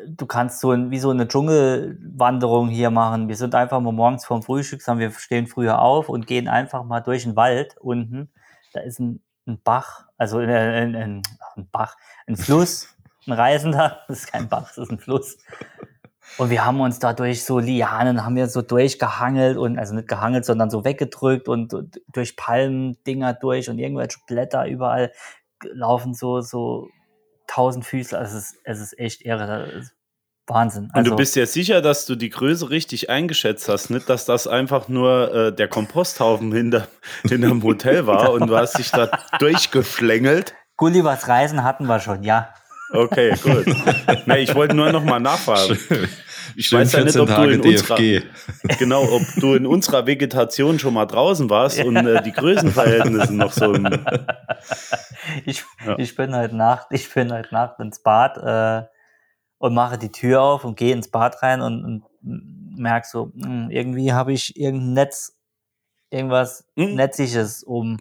[0.06, 3.26] du kannst so ein, wie so eine Dschungelwanderung hier machen.
[3.26, 6.84] Wir sind einfach mal morgens vorm Frühstück, sagen wir stehen früher auf und gehen einfach
[6.84, 8.30] mal durch den Wald unten.
[8.76, 11.22] Da ist ein, ein Bach, also ein, ein, ein,
[11.56, 12.94] ein Bach, ein Fluss,
[13.26, 15.38] ein Reisender, das ist kein Bach, das ist ein Fluss.
[16.36, 20.08] Und wir haben uns da durch so Lianen, haben wir so durchgehangelt und, also nicht
[20.08, 25.12] gehangelt, sondern so weggedrückt und, und durch Palmendinger durch und irgendwelche Blätter überall
[25.62, 26.88] laufen so, so
[27.46, 28.18] tausend Füße.
[28.18, 29.84] Also es ist, es ist echt irre.
[30.46, 30.84] Wahnsinn.
[30.84, 34.24] Und Also, du bist ja sicher, dass du die Größe richtig eingeschätzt hast, nicht, dass
[34.26, 36.86] das einfach nur äh, der Komposthaufen hinter,
[37.28, 40.54] hinterm Hotel war und du hast dich da durchgeschlängelt.
[40.76, 42.48] Gullivers Reisen hatten wir schon, ja.
[42.92, 43.66] Okay, gut.
[44.26, 45.76] nee, ich wollte nur noch mal nachfragen.
[46.54, 48.22] Ich Schön weiß ja nicht, 14 ob du in unserer,
[48.78, 53.52] genau, ob du in unserer Vegetation schon mal draußen warst und äh, die Größenverhältnisse noch
[53.52, 53.86] so im,
[55.44, 55.98] Ich, Ja.
[55.98, 58.86] ich bin heute Nacht, ich bin heute Nacht ins Bad äh,
[59.58, 62.04] und mache die Tür auf und gehe ins Bad rein und, und
[62.78, 65.36] merke so, hm, irgendwie habe ich irgendein Netz,
[66.10, 66.94] irgendwas Mm.
[66.94, 67.98] Netziges um.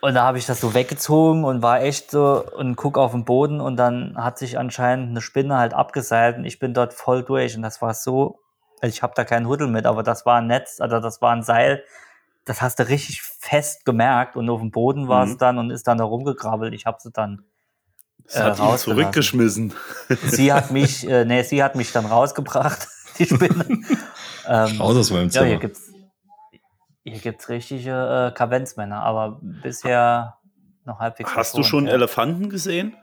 [0.00, 3.24] Und da habe ich das so weggezogen und war echt so und guck auf den
[3.24, 7.22] Boden und dann hat sich anscheinend eine Spinne halt abgeseilt und ich bin dort voll
[7.22, 8.38] durch und das war so,
[8.80, 11.32] also ich habe da keinen Huddel mit, aber das war ein Netz, also das war
[11.32, 11.82] ein Seil,
[12.44, 15.38] das hast du richtig fest gemerkt und auf dem Boden war es Mhm.
[15.38, 16.74] dann und ist dann da rumgekrabbelt.
[16.74, 17.44] Ich habe sie dann,
[18.26, 19.74] das Äh, hat ihn zurückgeschmissen.
[20.24, 23.64] sie hat mich, äh, nee, sie hat mich dann rausgebracht, die Spinne.
[24.46, 25.46] ähm, Raus aus meinem ja, Zimmer.
[25.46, 25.90] hier gibt's,
[27.04, 30.38] hier gibt's richtige äh, Kavenzmänner, aber bisher
[30.84, 31.34] noch halbwegs.
[31.34, 31.92] Hast du schon ja.
[31.92, 32.96] Elefanten gesehen?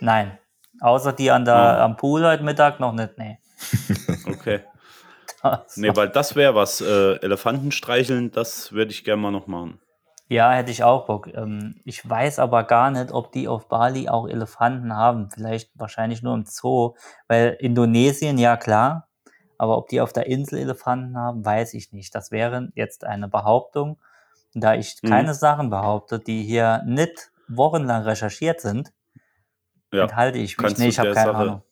[0.00, 0.38] Nein.
[0.80, 1.84] Außer die an der, Ah.
[1.84, 3.38] am Pool heute Mittag noch nicht, nee.
[4.26, 4.60] Okay.
[5.76, 6.80] Nee, weil das wäre was.
[6.80, 9.80] Äh, Elefanten streicheln, das würde ich gerne mal noch machen.
[10.30, 11.26] Ja, hätte ich auch Bock.
[11.34, 15.28] Ähm, ich weiß aber gar nicht, ob die auf Bali auch Elefanten haben.
[15.28, 16.94] Vielleicht wahrscheinlich nur im Zoo,
[17.26, 19.08] weil Indonesien, ja klar,
[19.58, 22.14] aber ob die auf der Insel Elefanten haben, weiß ich nicht.
[22.14, 23.98] Das wäre jetzt eine Behauptung.
[24.54, 25.08] Da ich Mhm.
[25.08, 28.92] keine Sachen behaupte, die hier nicht wochenlang recherchiert sind,
[29.92, 30.04] Ja.
[30.04, 30.64] enthalte ich mich.
[30.64, 31.62] kannst Nee, ich habe keine Sache- Ahnung.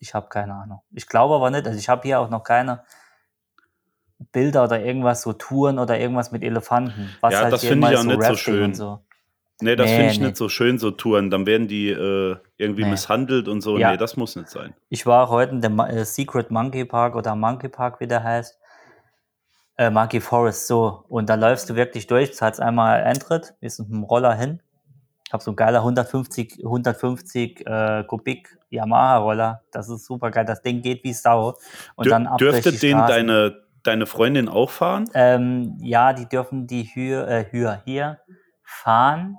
[0.00, 0.82] Ich habe keine Ahnung.
[0.90, 1.66] Ich glaube aber nicht.
[1.66, 2.82] Also ich habe hier auch noch keine
[4.32, 7.10] Bilder oder irgendwas, so Touren oder irgendwas mit Elefanten.
[7.20, 8.74] Was Ja, halt das finde ich auch so nicht so schön.
[8.74, 9.00] So.
[9.60, 10.26] Nee, das Nee, finde ich nee.
[10.26, 11.30] nicht so schön, so Touren.
[11.30, 12.90] Dann werden die äh, irgendwie Nee.
[12.90, 13.78] misshandelt und so.
[13.78, 13.92] Ja.
[13.92, 14.74] Nee, das muss nicht sein.
[14.88, 18.58] Ich war heute in dem äh, Secret Monkey Park oder Monkey Park, wie der heißt.
[19.76, 21.04] Äh, Monkey Forest, so.
[21.08, 24.60] Und da läufst du wirklich durch, zahlst einmal Eintritt, bist mit dem Roller hin.
[25.26, 29.62] Ich habe so ein geiler 150, 150 äh, Kubik Yamaha-Roller.
[29.70, 30.44] Das ist super geil.
[30.44, 31.56] Das Ding geht wie Sau.
[31.94, 35.08] Und Dür dann ab dürfte den deine, deine Freundin auch fahren?
[35.14, 38.18] Ähm, ja, die dürfen die hier, äh, hier, hier
[38.62, 39.36] fahren,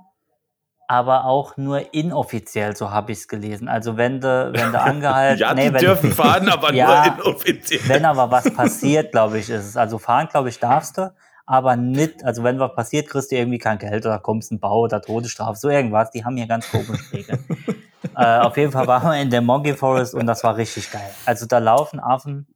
[0.87, 3.67] aber auch nur inoffiziell, so habe ich es gelesen.
[3.67, 7.25] Also wenn du, wenn du angehalten ja, die nee, wenn, dürfen fahren, aber Ja, nur
[7.25, 7.81] inoffiziell.
[7.87, 9.77] Wenn aber was passiert, glaube ich, ist es.
[9.77, 11.13] Also fahren, glaube ich, darfst du,
[11.45, 14.81] aber nicht, also wenn was passiert, kriegst du irgendwie kein Geld oder kommst ein Bau
[14.81, 16.11] oder Todesstrafe, so irgendwas.
[16.11, 17.43] Die haben hier ganz komische Regeln.
[18.17, 21.09] äh, auf jeden Fall waren wir in der Monkey Forest und das war richtig geil.
[21.25, 22.47] Also da laufen Affen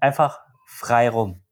[0.00, 0.40] einfach
[0.80, 1.42] frei rum.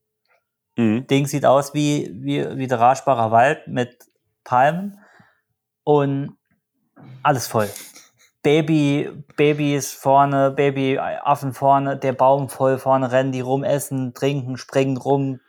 [0.77, 1.07] Mhm.
[1.07, 3.99] Ding sieht aus wie, wie, wie der Raschbacher Wald mit
[4.45, 4.99] Palmen
[5.85, 6.37] und
[7.23, 7.69] alles voll.
[8.43, 14.97] Baby, Babys vorne, Babyaffen vorne, der Baum voll vorne, rennen die rum, essen, trinken, springen
[14.97, 15.41] rum.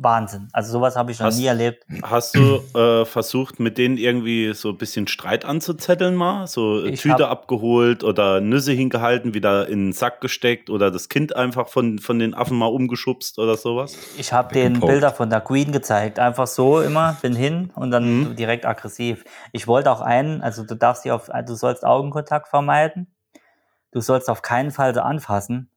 [0.00, 0.48] Wahnsinn.
[0.52, 1.84] Also sowas habe ich noch Hast- nie erlebt.
[2.02, 6.46] Hast du äh, versucht, mit denen irgendwie so ein bisschen Streit anzuzetteln mal?
[6.46, 11.08] So Ich Tüte hab- abgeholt oder Nüsse hingehalten, wieder in den Sack gesteckt oder das
[11.08, 13.96] Kind einfach von, von den Affen mal umgeschubst oder sowas?
[14.16, 14.78] Ich habe den.
[14.78, 16.20] Bilder von der Queen gezeigt.
[16.20, 18.36] Einfach so immer, bin hin und dann Mhm.
[18.36, 19.24] direkt aggressiv.
[19.52, 23.08] Ich wollte auch einen, also du darfst die auf, du sollst Augenkontakt vermeiden.
[23.90, 25.70] Du sollst auf keinen Fall sie anfassen.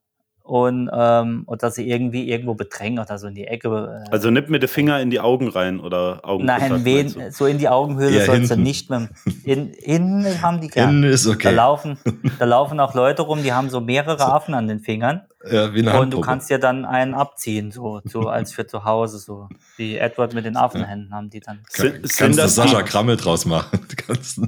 [0.44, 4.04] Und, ähm, und dass sie irgendwie irgendwo bedrängen oder so in die Ecke.
[4.08, 6.72] Äh, Also nicht mit den Finger in die Augen rein oder Augenkontakt.
[6.72, 9.10] Nein, wen, so in die Augenhöhle Eher sollst du nicht mit dem-
[9.44, 10.90] in, innen haben die gern.
[11.02, 11.54] Innen ist Da okay.
[11.54, 11.98] laufen,
[12.40, 15.80] da laufen auch Leute rum, die haben so mehrere Affen an den Fingern Ja, wie
[15.80, 19.50] eine und du kannst dir dann einen abziehen, so, so als für zu Hause, so.
[19.76, 21.64] Wie Edward mit den Affenhänden haben die dann.
[21.70, 23.80] Sind- Kann, sind kannst du das Sascha die- Krammel draus machen.
[23.90, 24.40] Du kannst,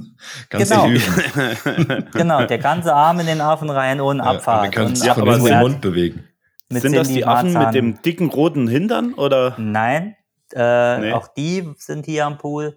[0.50, 0.86] kannst Genau.
[0.88, 2.06] üben.
[2.12, 4.64] Genau, der ganze Arm in den Affen rein ohne Ja, und Abfahrt.
[4.66, 6.24] dann kannst Ja, aber den Mund bewegen.
[6.68, 9.54] mit Sind das die Affen mit dem dicken roten Hintern oder?
[9.58, 10.14] Nein,
[10.54, 11.12] äh, Nee.
[11.12, 12.76] auch die sind hier am Pool.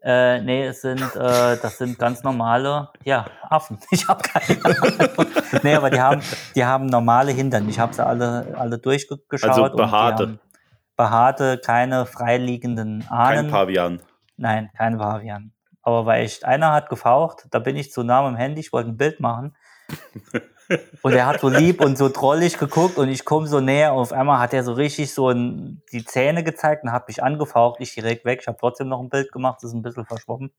[0.00, 3.78] Äh, nee, es sind, äh, das sind ganz normale, ja, Affen.
[3.90, 5.26] Ich habe keine Ahnung.
[5.62, 6.22] nee, aber die haben,
[6.54, 7.68] die haben normale Hintern.
[7.68, 9.50] Ich habe sie alle, alle durchgeschaut.
[9.50, 10.38] Also behaarte.
[10.96, 13.50] Behaarte, keine freiliegenden Kein Ahnen.
[13.50, 14.02] Pavian.
[14.36, 15.52] Nein, keine Pavian.
[15.82, 18.90] Aber weil ich, einer hat gefaucht, da bin ich zu nah am Handy, ich wollte
[18.90, 19.56] ein Bild machen.
[21.02, 24.00] Und er hat so lieb und so drollig geguckt und ich komme so näher und
[24.00, 27.80] auf einmal hat er so richtig so ein, die Zähne gezeigt und hat mich angefaucht,
[27.80, 28.40] ich direkt weg.
[28.42, 30.50] Ich habe trotzdem noch ein Bild gemacht, das ist ein bisschen verschwommen.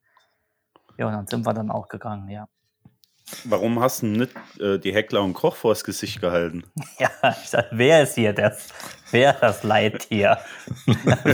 [0.98, 2.48] Ja, und dann sind wir dann auch gegangen, ja.
[3.44, 6.64] Warum hast du nicht äh, die Heckler und Koch vors Gesicht gehalten?
[7.00, 7.10] Ja,
[7.44, 8.70] ich dachte, wer ist hier das,
[9.12, 10.40] wer ist das Leittier?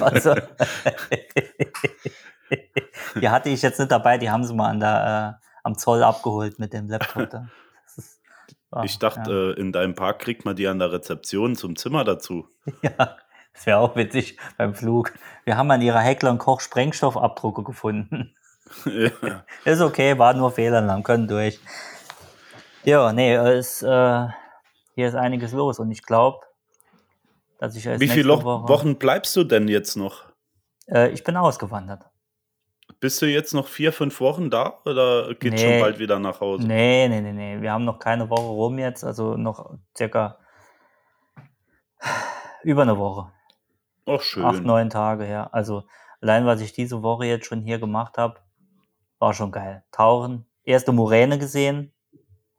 [0.01, 0.35] also,
[3.21, 6.03] die hatte ich jetzt nicht dabei, die haben sie mal an der, äh, am Zoll
[6.03, 7.29] abgeholt mit dem Laptop.
[7.29, 7.47] Da.
[8.75, 9.51] War- Ich dachte, ja.
[9.57, 12.47] äh, in deinem Park kriegt man die an der Rezeption zum Zimmer dazu.
[12.81, 13.15] Ja,
[13.53, 15.13] das wäre auch witzig beim Flug.
[15.45, 18.35] Wir haben an ihrer Heckler und Koch Sprengstoffabdrucke gefunden.
[18.85, 19.45] Ja.
[19.65, 21.59] Ist okay, war nur Fehlalarm, können durch.
[22.83, 24.27] Ja, nee, es, äh,
[24.95, 26.39] hier ist einiges los und ich glaube,
[27.59, 30.25] dass ich erst Wie viele Woche, Wochen bleibst du denn jetzt noch?
[30.87, 32.03] Äh, ich bin ausgewandert.
[32.99, 35.57] Bist du jetzt noch vier, fünf Wochen da oder geht Nee.
[35.57, 36.65] schon bald wieder nach Hause?
[36.67, 37.61] Nee, nee, nee, nee.
[37.61, 40.37] Wir haben noch keine Woche rum jetzt, also noch circa
[42.63, 43.31] über eine Woche.
[44.07, 44.43] Ach, schön.
[44.45, 45.49] Acht, neun Tage her.
[45.53, 45.83] Also
[46.21, 48.39] allein, was ich diese Woche jetzt schon hier gemacht habe,
[49.19, 49.83] war schon geil.
[49.91, 51.93] Tauchen, erste Moräne gesehen,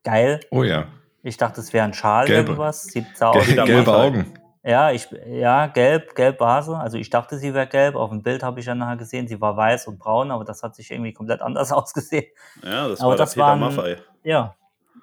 [0.04, 0.40] geil.
[0.50, 0.86] Oh ja.
[1.22, 2.50] Ich dachte, es wäre ein Schal Gelbe.
[2.50, 2.84] irgendwas.
[2.84, 4.06] Sieht wieder gelbe Maffei.
[4.06, 4.38] Augen.
[4.68, 6.76] Ja, ich, ja, gelb, gelb war sie.
[6.76, 7.94] Also ich dachte, sie wäre gelb.
[7.94, 10.62] Auf dem Bild habe ich ja nachher gesehen, sie war weiß und braun, aber das
[10.64, 12.24] hat sich irgendwie komplett anders ausgesehen.
[12.64, 13.98] Ja, das Aber war das Peter waren- Maffei.
[14.24, 14.56] Ja,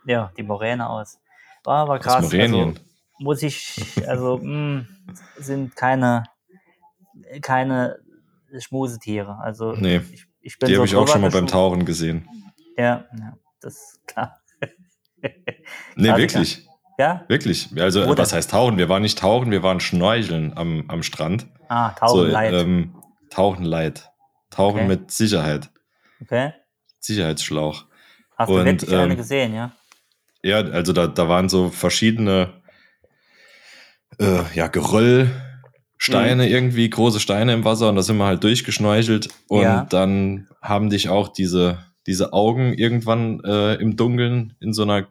[0.06, 1.18] ja, die Moräne aus.
[1.64, 2.24] War aber krass.
[2.26, 2.70] Morenien.
[2.72, 2.82] Also,
[3.20, 4.86] muss ich, also, mh,
[5.38, 6.24] sind keine,
[7.42, 8.00] keine
[8.60, 9.38] Schmusetiere.
[9.40, 12.28] Also, Nee, ich, ich bin Die so habe ich auch schon mal beim Tauchen gesehen.
[12.76, 14.40] Ja, ja, das ist klar.
[15.96, 16.68] Nee, wirklich.
[16.98, 17.24] Ja?
[17.28, 17.70] Wirklich.
[17.78, 18.78] Also, Wo was heißt tauchen?
[18.78, 21.48] Wir waren nicht tauchen, wir waren schnorcheln am, am Strand.
[21.70, 22.54] Ah, Tauchen leid.
[22.54, 22.96] Ähm,
[23.30, 24.10] tauchen leid.
[24.50, 24.88] Tauchen Okay.
[24.88, 25.70] mit Sicherheit.
[26.22, 26.54] okay.
[27.00, 27.86] Sicherheitsschlauch.
[28.38, 29.72] Hast du und, wirklich eine ähm, gesehen, ja?
[30.44, 32.62] Ja, also da, da waren so verschiedene
[34.20, 39.62] äh, ja, Geröllsteine irgendwie, große Steine im Wasser und da sind wir halt durchgeschnorchelt und
[39.64, 39.86] Ja.
[39.90, 45.08] dann haben dich auch diese, diese Augen irgendwann äh, im Dunkeln in so einer,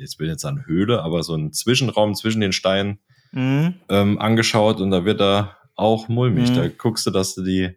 [0.00, 2.98] kle- jetzt bin ich jetzt an Höhle, aber so ein Zwischenraum zwischen den Steinen
[3.32, 3.74] Mhm.
[3.88, 6.50] ähm, angeschaut und da wird da auch mulmig.
[6.50, 6.54] Mhm.
[6.56, 7.76] Da guckst du, dass du die,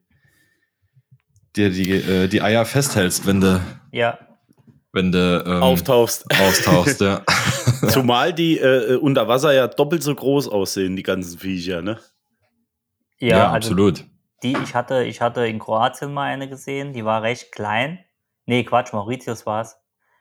[1.55, 3.61] dir die, äh, die Eier festhältst, wenn du,
[3.91, 4.17] Ja.
[4.91, 6.25] wenn du ähm, Auftauchst.
[6.41, 7.01] austauchst.
[7.01, 7.21] ja.
[7.89, 11.99] Zumal die äh, unter Wasser ja doppelt so groß aussehen, die ganzen Viecher, ne?
[13.19, 14.05] Ja, ja, also absolut.
[14.41, 17.99] Die, ich hatte, ich hatte in Kroatien mal eine gesehen, die war recht klein.
[18.45, 19.77] Nee, Quatsch, Mauritius war es.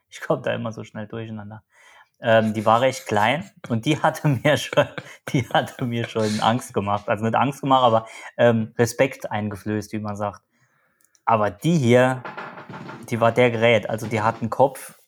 [0.08, 1.64] Ich komme da immer so schnell durcheinander.
[2.22, 4.86] Ähm, die war recht klein und die hatte mir schon,
[5.28, 7.08] die hatte mir schon Angst gemacht.
[7.08, 8.06] Also nicht Angst gemacht, aber
[8.36, 10.42] ähm, Respekt eingeflößt, wie man sagt.
[11.24, 12.22] Aber die hier,
[13.10, 13.90] die war der Gerät.
[13.90, 15.00] Also die hat einen Kopf,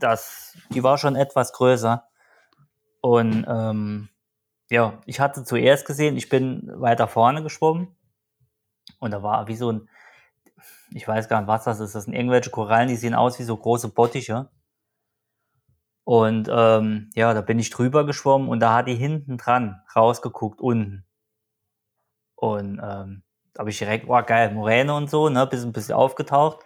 [0.00, 2.04] das, die war schon etwas größer.
[3.00, 4.08] Und ähm,
[4.70, 7.94] ja, ich hatte zuerst gesehen, ich bin weiter vorne geschwommen
[8.98, 9.88] und da war wie so ein,
[10.90, 11.94] ich weiß gar nicht, was das ist.
[11.94, 14.48] Das sind irgendwelche Korallen, die sehen aus wie so große Bottiche.
[16.08, 20.58] Und ähm, ja, da bin ich drüber geschwommen und da hat die hinten dran rausgeguckt,
[20.58, 21.04] unten.
[22.34, 26.60] Und ähm, da habe ich direkt, oh geil, Moräne und so, ne, bisschen, bisschen aufgetaucht.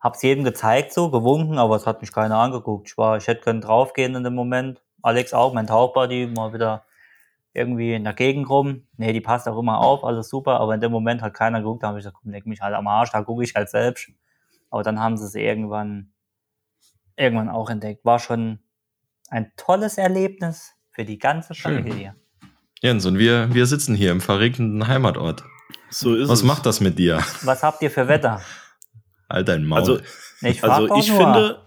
[0.00, 2.88] Hab's jedem gezeigt, so, gewunken, aber es hat mich keiner angeguckt.
[2.88, 4.82] Ich war, ich hätte können draufgehen in dem Moment.
[5.00, 6.84] Alex auch, mein Tauchbuddy, mal wieder
[7.52, 8.88] irgendwie in der Gegend rum.
[8.96, 11.84] Nee, die passt auch immer auf, alles super, aber in dem Moment hat keiner geguckt,
[11.84, 14.10] da habe ich gesagt, komm, leck mich halt am Arsch, da gucke ich halt selbst.
[14.70, 16.10] Aber dann haben sie es irgendwann,
[17.14, 18.04] irgendwann auch entdeckt.
[18.04, 18.58] War schon
[19.28, 21.84] ein tolles Erlebnis für die ganze Schön.
[21.84, 22.14] Familie.
[22.80, 25.44] Jens, und wir, wir sitzen hier im verregneten Heimatort.
[25.90, 26.44] So ist Was es.
[26.44, 27.18] macht das mit dir?
[27.42, 28.40] Was habt ihr für Wetter?
[29.28, 29.78] Halt dein Maul.
[29.78, 30.00] Also,
[30.42, 31.62] ich also ich finde,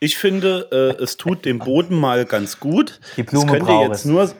[0.00, 3.00] ich finde, äh, es tut dem Boden mal ganz gut.
[3.16, 4.04] Die Blume es könnte braucht jetzt es.
[4.06, 4.30] nur,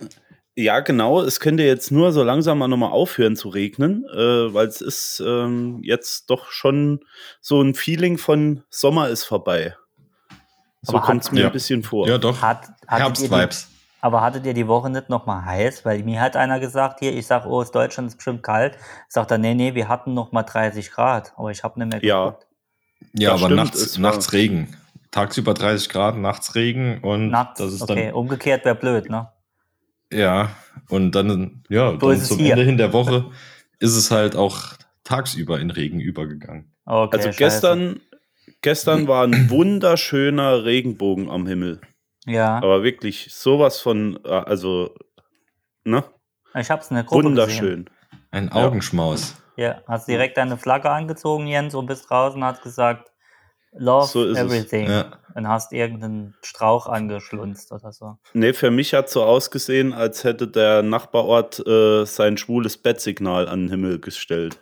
[0.56, 4.66] ja genau, es könnte jetzt nur so langsam mal nochmal aufhören zu regnen, äh, weil
[4.66, 7.00] es ist ähm, jetzt doch schon
[7.40, 9.76] so ein Feeling von Sommer ist vorbei.
[10.82, 11.46] So kommt es mir Ja.
[11.46, 12.08] ein bisschen vor.
[12.08, 12.40] ja, doch.
[12.40, 13.68] Hat, Herbstvibes.
[14.00, 15.84] aber hattet ihr die Woche nicht noch mal heiß?
[15.84, 18.78] Weil mir hat einer gesagt, hier, ich sag, oh, ist Deutschland ist bestimmt kalt.
[19.08, 21.32] Sagt er, nee, nee, wir hatten noch mal 30 Grad.
[21.36, 22.24] Aber ich habe nicht mehr Ja.
[22.30, 22.46] geguckt.
[23.12, 24.76] Ja, das aber stimmt, nachts, nachts Regen.
[25.10, 29.28] Tagsüber 30 Grad, nachts Regen und Nachts, das ist okay, umgekehrt wäre blöd, ne?
[30.10, 30.50] dann, ja,
[30.88, 32.52] und dann, ja, So dann zum hier.
[32.52, 33.30] Ende hin der Woche
[33.80, 36.72] ist es halt auch tagsüber in Regen übergegangen.
[36.84, 37.38] Okay, Also scheiße.
[37.38, 38.00] gestern,
[38.62, 41.80] gestern war ein wunderschöner Regenbogen am Himmel.
[42.26, 44.94] Ja, Aber wirklich sowas von, äh, also,
[45.84, 46.04] ne?
[46.54, 47.36] ich hab's in der Gruppe gesehen.
[47.36, 47.90] Wunderschön.
[48.30, 49.36] Ein Augenschmaus.
[49.56, 53.10] Ja, hast direkt deine Flagge angezogen, Jens, und bist draußen, hast gesagt,
[53.72, 54.44] Love So ist es.
[54.44, 54.90] everything.
[54.90, 55.12] Ja.
[55.34, 58.16] Und hast irgendeinen Strauch angeschlunzt oder so.
[58.32, 63.62] Nee, für mich hat so ausgesehen, als hätte der Nachbarort äh, sein schwules Bettsignal an
[63.64, 64.58] den Himmel gestellt.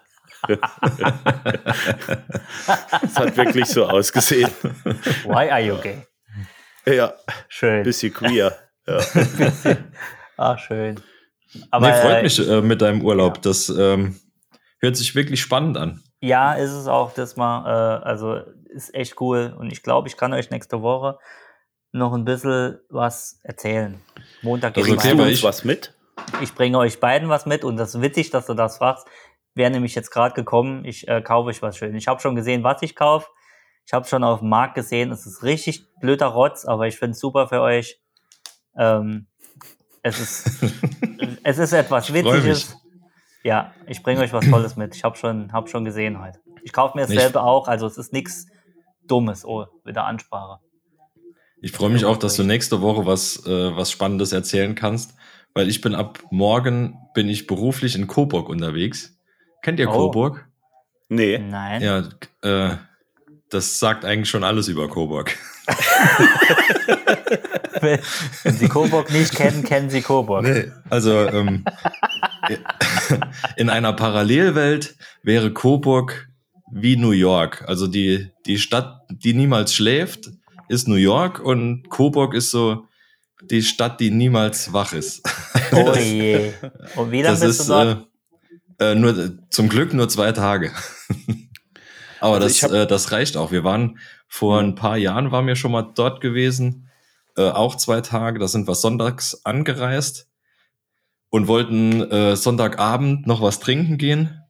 [3.02, 4.50] Es hat wirklich so ausgesehen.
[5.24, 6.06] Why are you gay?
[6.86, 7.12] Ja,
[7.48, 7.82] Schön.
[7.82, 8.56] bisschen queer.
[8.86, 8.98] Ja.
[10.36, 11.00] Ach, schön.
[11.70, 13.42] Aber nee, freut äh, mich äh, mit deinem Urlaub.
[13.42, 14.18] Das ähm,
[14.80, 16.02] hört sich wirklich spannend an.
[16.20, 19.54] Ja, ist es auch das mal, äh, also ist echt cool.
[19.58, 21.18] Und ich glaube, ich kann euch nächste Woche
[21.92, 24.00] noch ein bisschen was erzählen.
[24.42, 25.94] Montag geht Also es okay, uns ich- was mit?
[26.42, 29.06] Ich bringe euch beiden was mit und das ist witzig, dass du das fragst.
[29.58, 31.92] Wäre nämlich jetzt gerade gekommen, ich äh, kaufe euch was schön.
[31.96, 33.26] Ich habe schon gesehen, was ich kaufe.
[33.84, 35.10] Ich habe schon auf dem Markt gesehen.
[35.10, 37.98] Es ist richtig blöder Rotz, aber ich finde es super für euch.
[38.78, 39.26] Ähm,
[40.02, 40.62] es, ist,
[41.42, 42.76] es ist etwas Witziges.
[43.42, 44.94] Ja, ich bringe euch was Tolles mit.
[44.94, 46.38] Ich habe schon, hab schon gesehen heute.
[46.62, 48.46] Ich kaufe mir Ich- dasselbe auch, also es ist nichts
[49.08, 49.44] Dummes.
[49.44, 50.60] Oh, wieder Ansprache.
[51.60, 55.16] Ich freue mich auch, dass du nächste Woche was, äh, was Spannendes erzählen kannst,
[55.52, 59.17] weil ich bin ab morgen bin ich beruflich in Coburg unterwegs.
[59.62, 59.92] Kennt ihr Oh.
[59.92, 60.46] Coburg?
[61.08, 61.38] Nee.
[61.38, 61.82] Nein.
[61.82, 62.04] Ja,
[62.42, 62.76] äh,
[63.50, 65.34] das sagt eigentlich schon alles über Coburg.
[67.80, 70.42] Wenn Sie Coburg nicht kennen, kennen Sie Coburg.
[70.44, 71.64] Nee, also ähm,
[73.56, 76.28] in einer Parallelwelt wäre Coburg
[76.72, 77.64] wie New York.
[77.66, 80.30] Also die, die Stadt, die niemals schläft,
[80.68, 82.84] ist New York und Coburg ist so
[83.42, 85.22] die Stadt, die niemals wach ist.
[85.72, 86.52] Oh je.
[86.96, 88.06] Und wie lange Das bist ist du dort?
[88.78, 90.72] Äh, nur zum Glück nur zwei Tage.
[92.20, 93.52] Aber Also das, hab- äh, das reicht auch.
[93.52, 93.98] Wir waren
[94.28, 96.90] vor ein paar Jahren waren wir schon mal dort gewesen.
[97.36, 100.28] äh, auch zwei Tage, da sind wir sonntags angereist
[101.30, 104.40] und wollten äh, Sonntagabend noch was trinken gehen.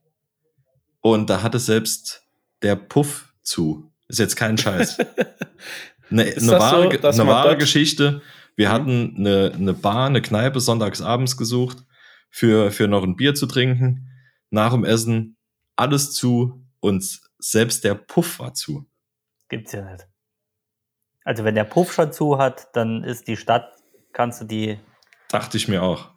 [1.01, 2.23] Und da hatte selbst
[2.63, 3.93] der Puff zu.
[4.09, 4.99] Ist jetzt kein Scheiß.
[6.11, 8.23] Eine, eine das wahre, so, eine wahre Geschichte.
[8.57, 8.73] Wir Mhm.
[8.73, 11.85] hatten eine, eine Bar, eine Kneipe sonntags abends gesucht,
[12.31, 14.09] für, für noch ein Bier zu trinken.
[14.51, 15.37] Nach dem Essen
[15.77, 18.87] alles zu und selbst der Puff war zu.
[19.49, 20.07] Gibt's ja nicht.
[21.25, 23.71] Also wenn der Puff schon zu hat, dann ist die Stadt,
[24.13, 24.79] kannst du die,
[25.31, 26.09] Dachte ich mir auch.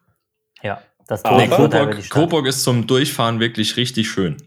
[0.61, 2.09] ja, das Aber- Coburg.
[2.09, 4.37] Coburg ist zum Durchfahren wirklich richtig schön.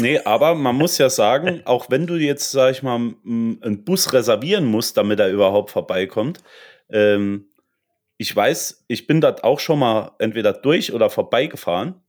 [0.00, 4.12] Nee, aber man muss ja sagen, auch wenn du jetzt, sag ich mal, einen Bus
[4.12, 6.38] reservieren musst, damit er überhaupt vorbeikommt,
[6.88, 7.48] ähm,
[8.16, 12.01] ich weiß, ich bin dort auch schon mal entweder durch oder vorbeigefahren.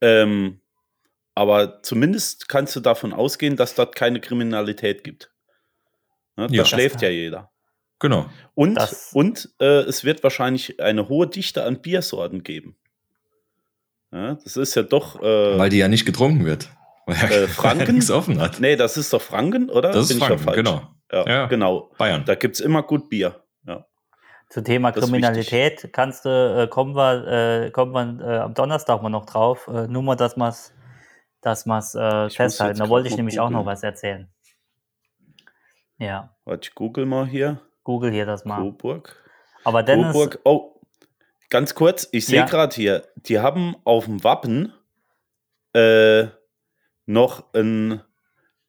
[0.00, 0.60] Ähm,
[1.34, 5.30] aber zumindest kannst du davon ausgehen, dass dort keine Kriminalität gibt.
[6.36, 6.64] Ne, da Ja.
[6.64, 7.50] schläft ja jeder.
[8.00, 8.28] Genau.
[8.54, 12.76] Und, Das- und äh, es wird wahrscheinlich eine hohe Dichte an Biersorten geben.
[14.12, 15.20] Ja, das ist ja doch.
[15.20, 16.70] Äh, Weil die ja nicht getrunken wird.
[17.06, 17.14] Äh,
[17.48, 17.94] Franken?
[17.96, 18.60] nichts offen hat.
[18.60, 19.90] Nee, das ist doch Franken, oder?
[19.92, 20.88] Das ist Bin ich Franken, genau.
[21.12, 21.46] Ja, Ja.
[21.46, 21.92] genau.
[21.98, 22.24] Bayern.
[22.24, 23.42] Da gibt es immer gut Bier.
[24.48, 24.54] Ja.
[24.54, 29.02] Zu Thema Das Kriminalität kannst du, äh, kommen wir, äh, kommen wir äh, am Donnerstag
[29.02, 29.68] mal noch drauf.
[29.68, 30.74] Äh, nur mal, dass wir es
[31.40, 32.78] dass wir's, äh, festhalten.
[32.80, 33.72] Da wollte ich nämlich auch noch googeln.
[33.72, 34.28] was erzählen.
[35.98, 37.60] Ja, Warte, ich google mal hier.
[37.84, 38.58] google hier das mal.
[38.58, 39.16] Coburg.
[39.64, 40.38] Aber Dennis, Coburg.
[40.44, 40.80] Oh,
[41.50, 42.08] ganz kurz.
[42.12, 42.44] Ich sehe Ja.
[42.46, 44.72] gerade hier, die haben auf dem Wappen
[45.74, 46.26] äh,
[47.06, 48.00] noch ein,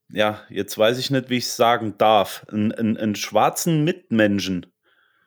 [0.09, 4.65] ja, jetzt weiß ich nicht, wie ich es sagen darf, einen, einen, einen schwarzen Mitmenschen.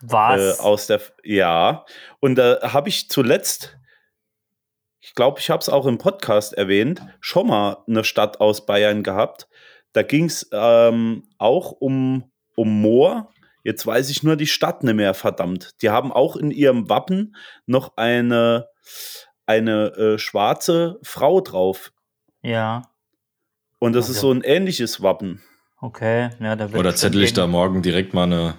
[0.02, 0.58] Was?
[0.58, 1.84] Äh, aus der, ja.
[2.20, 3.78] Und da habe ich zuletzt,
[5.00, 9.02] ich glaube, ich habe es auch im Podcast erwähnt, schon mal eine Stadt aus Bayern
[9.02, 9.48] gehabt.
[9.92, 13.30] Da ging es ähm, auch um, um Moor.
[13.64, 15.70] Jetzt weiß ich nur die Stadt nicht mehr, verdammt.
[15.82, 17.36] Die haben auch in ihrem Wappen
[17.66, 18.68] noch eine,
[19.46, 21.92] eine äh, schwarze Frau drauf.
[22.42, 22.82] ja,
[23.78, 25.42] Und das Also- ist so ein ähnliches Wappen.
[25.80, 26.30] okay.
[26.40, 28.54] Ja, da wird Oder zettel ich da morgen direkt mal eine,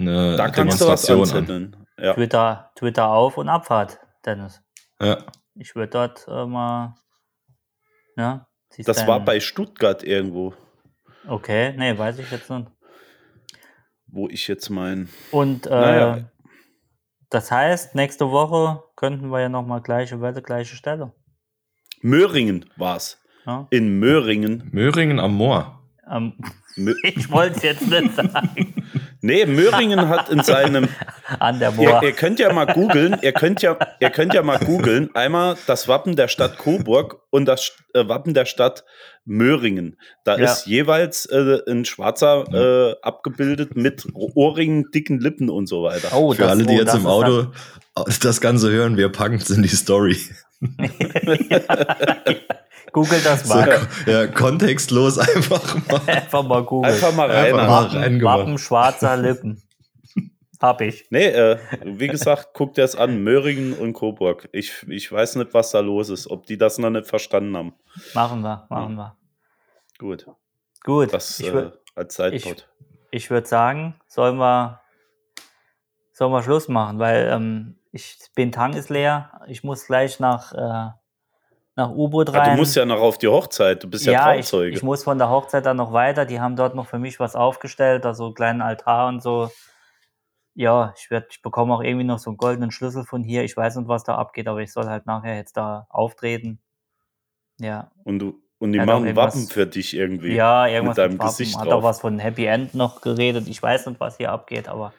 [0.00, 1.86] eine Da kannst du was Demonstration an.
[2.02, 2.14] Ja.
[2.14, 4.62] Twitter, Twitter auf und Abfahrt, Dennis.
[5.00, 5.18] Ja.
[5.54, 6.94] Ich würde dort äh, mal.
[8.16, 8.46] Ja,
[8.86, 10.54] Das dein- war bei Stuttgart irgendwo,
[11.28, 12.66] Okay, nee, weiß ich jetzt nicht.
[14.06, 15.08] wo ich jetzt mein.
[15.30, 16.30] Und äh, Naja.
[17.28, 21.12] das heißt, nächste Woche könnten wir ja nochmal gleiche Wette, gleiche Stelle.
[22.02, 23.22] Möhringen war's.
[23.46, 23.66] Ja?
[23.70, 24.68] In Möhringen.
[24.72, 25.78] Möhringen am Moor.
[26.76, 28.74] Mö ich wollte es jetzt nicht sagen.
[29.20, 30.88] nee, Möhringen hat in seinem.
[31.38, 32.02] An der Ihr, Moor.
[32.02, 35.86] ihr könnt ja mal googeln, ihr könnt ja, ihr könnt ja mal googeln, einmal das
[35.88, 38.84] Wappen der Stadt Coburg und das äh, Wappen der Stadt
[39.24, 39.96] Möhringen.
[40.24, 40.50] Da Ja.
[40.52, 46.08] ist jeweils äh, ein Schwarzer äh, abgebildet mit Ohrringen, dicken Lippen und so weiter.
[46.16, 47.46] Oh, Für das- alle, die oh, jetzt im Auto
[48.22, 50.16] das Ganze hören, wir packen es in die Story.
[52.92, 53.88] Google das So, mal.
[54.06, 56.00] ja, kontextlos einfach mal.
[56.06, 56.92] Einfach mal googeln.
[56.92, 57.46] Einfach mal rein.
[57.46, 58.38] Einfach mal Wappen, reingemacht.
[58.40, 59.62] Wappen schwarzer Lippen.
[60.60, 61.06] Hab ich.
[61.10, 64.48] Nee, äh, wie gesagt, guckt ihr es an, Möhringen und Coburg.
[64.52, 67.72] Ich, ich weiß nicht, was da los ist, ob die das noch nicht verstanden haben.
[68.12, 69.16] Machen wir, machen wir.
[69.98, 70.26] Gut,
[70.84, 71.12] Gut.
[71.14, 72.68] das ich äh, als Sidepod.
[73.10, 74.80] ich würde sagen, sollen wir,
[76.12, 79.40] sollen wir Schluss machen, weil ähm, ich bin Tang ist leer.
[79.46, 80.90] Ich muss gleich nach, äh,
[81.80, 82.40] nach U-Boot rein.
[82.40, 84.76] Ah, du musst ja noch auf die Hochzeit, du bist ja, ja, ich, Trauzeuge.
[84.76, 86.24] ich muss von der Hochzeit dann noch weiter.
[86.26, 89.50] Die haben dort noch für mich was aufgestellt, also einen kleinen Altar und so.
[90.54, 93.44] Ja, ich, werd, ich bekomme auch irgendwie noch so einen goldenen Schlüssel von hier.
[93.44, 96.60] Ich weiß nicht, was da abgeht, aber ich soll halt nachher jetzt da auftreten.
[97.58, 100.34] Ja, und, du, und die Ja, machen Wappen für dich irgendwie.
[100.34, 101.28] ja irgendwas mit deinem Wappen.
[101.28, 101.74] Gesicht Hat drauf.
[101.74, 103.48] auch was von Happy End noch geredet.
[103.48, 104.92] Ich weiß nicht, was hier abgeht, aber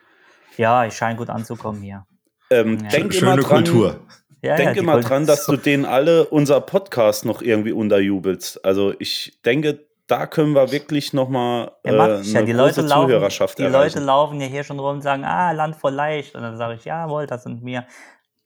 [0.58, 2.06] ja, ich scheine gut anzukommen hier.
[2.50, 2.90] Ähm, Ja.
[2.90, 4.00] denk Schöne immer dran, Kultur.
[4.42, 8.66] Ja, denk ja, die Gold- dran, dass du denen alle unser Podcast noch irgendwie unterjubelst.
[8.66, 12.40] Also ich denke, da können wir wirklich noch mal Ja, äh, ja.
[12.40, 14.00] eine Die Leute, große laufen, Zuhörerschaft die erreichen.
[14.00, 16.36] Leute laufen ja hier schon rum und sagen, ah, Land voll leicht.
[16.36, 17.86] Und dann sage ich, jawohl, das sind wir.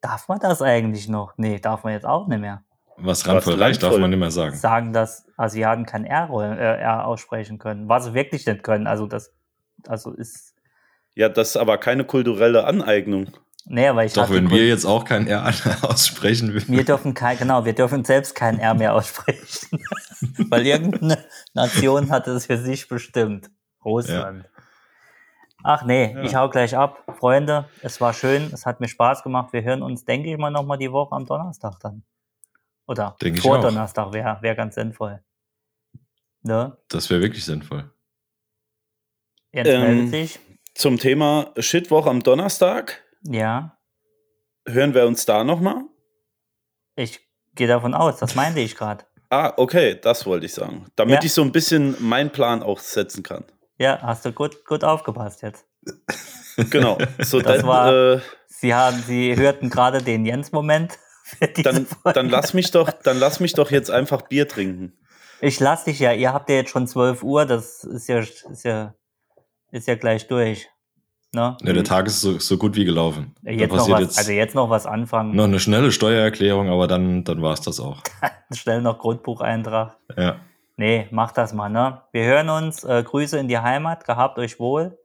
[0.02, 1.34] Darf man das eigentlich noch?
[1.38, 2.62] Nee, darf man jetzt auch nicht mehr.
[2.98, 4.56] Was randvoll Was leicht darf man nicht mehr sagen.
[4.56, 7.89] Sagen, dass Asiaten kein R, rollen- äh, R aussprechen können.
[7.89, 8.86] Was sie wirklich nicht können.
[8.88, 9.34] Also das
[9.88, 10.54] also ist.
[11.16, 13.28] Ja, das ist aber keine kulturelle Aneignung.
[13.68, 15.51] Nee, weil ich Doch, wenn wir jetzt auch kein R
[15.82, 16.68] aussprechen würden.
[16.76, 19.80] Wir dürfen kein, genau, wir dürfen selbst kein R mehr aussprechen.
[20.49, 23.49] Weil irgendeine Nation hat es für sich bestimmt.
[23.84, 24.47] Russland.
[25.63, 26.22] Ach nee, Ja.
[26.22, 27.03] ich hau gleich ab.
[27.18, 29.51] Freunde, es war schön, es hat mir Spaß gemacht.
[29.51, 32.03] Wir hören uns, denke ich mal, nochmal die Woche am Donnerstag dann.
[32.88, 33.59] Oder Denke ich vor.
[33.59, 35.24] Donnerstag wäre wär ganz sinnvoll.
[36.43, 36.78] Ne?
[36.88, 37.91] Das wäre wirklich sinnvoll.
[39.51, 40.39] Jens Ähm, meldet sich.
[40.76, 43.01] zum Thema Shitwoch am Donnerstag.
[43.28, 43.78] Ja,
[44.67, 45.84] Hören wir uns da nochmal?
[46.95, 47.19] ich
[47.53, 49.05] gehe davon aus, das meinte ich gerade.
[49.32, 50.86] Ah, okay, das wollte ich sagen.
[50.95, 51.23] Damit Ja.
[51.26, 53.43] ich so ein bisschen meinen Plan auch setzen kann.
[53.80, 55.65] Ja, hast du gut, gut aufgepasst jetzt.
[56.69, 56.97] Genau.
[57.19, 60.97] So, Das dann, war- äh, Sie haben, Sie hörten gerade den Jens-Moment.
[61.63, 64.93] dann, dann lass mich doch, dann lass mich doch jetzt einfach Bier trinken.
[65.41, 68.63] Ich lass dich ja, ihr habt ja jetzt schon 12 Uhr, das ist ja, ist
[68.63, 68.93] ja,
[69.71, 70.69] ist ja gleich durch.
[71.36, 71.55] Ne?
[71.61, 73.36] Ja, der Tag ist so, so gut wie gelaufen.
[73.43, 76.69] Da Jetzt noch passiert was, jetzt also jetzt noch was anfangen, noch eine schnelle Steuererklärung,
[76.69, 78.01] aber dann, dann war es das auch.
[78.53, 79.95] schnell noch Grundbucheintrag.
[80.17, 80.38] Ja.
[80.77, 82.01] Nee, macht das mal, ne?
[82.11, 84.97] Wir hören uns, äh, Grüße in die Heimat, gehabt euch wohl.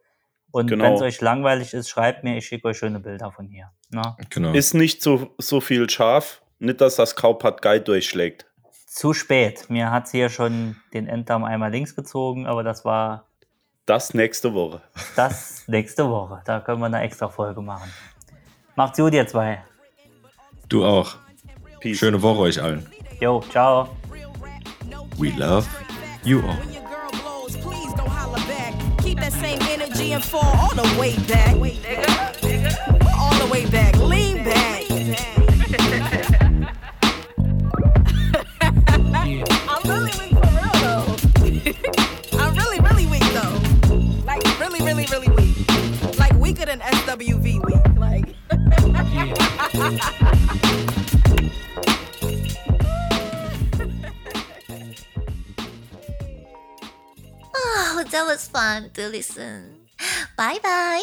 [0.53, 0.85] Und Genau.
[0.85, 3.71] wenn es euch langweilig ist, schreibt mir, ich schicke euch schöne Bilder von hier.
[3.91, 4.17] Ne?
[4.31, 4.53] Genau.
[4.53, 6.43] Ist nicht so, so viel scharf.
[6.59, 8.47] Nicht, dass das Kaupad Guy durchschlägt.
[8.87, 9.71] Zu spät.
[9.71, 13.29] Mir hat's hier schon den Enddarm einmal links gezogen, aber das war
[13.87, 14.81] Das nächste Woche.
[15.15, 16.43] das nächste Woche.
[16.45, 17.91] Da können wir eine extra Folge machen.
[18.77, 19.63] Macht's gut, ihr zwei.
[20.69, 21.17] Du auch.
[21.81, 21.99] Peace.
[21.99, 22.87] Schöne Woche euch allen.
[23.21, 23.89] Jo, ciao.
[25.19, 25.67] We love
[26.25, 26.57] you all.
[29.03, 31.55] Keep that same energy and fall all the way back.
[33.19, 33.95] All the way back.
[47.21, 47.99] SWV weak.
[47.99, 48.35] Like
[57.55, 59.87] Oh, that was fun to listen.
[60.37, 61.03] Bye bye.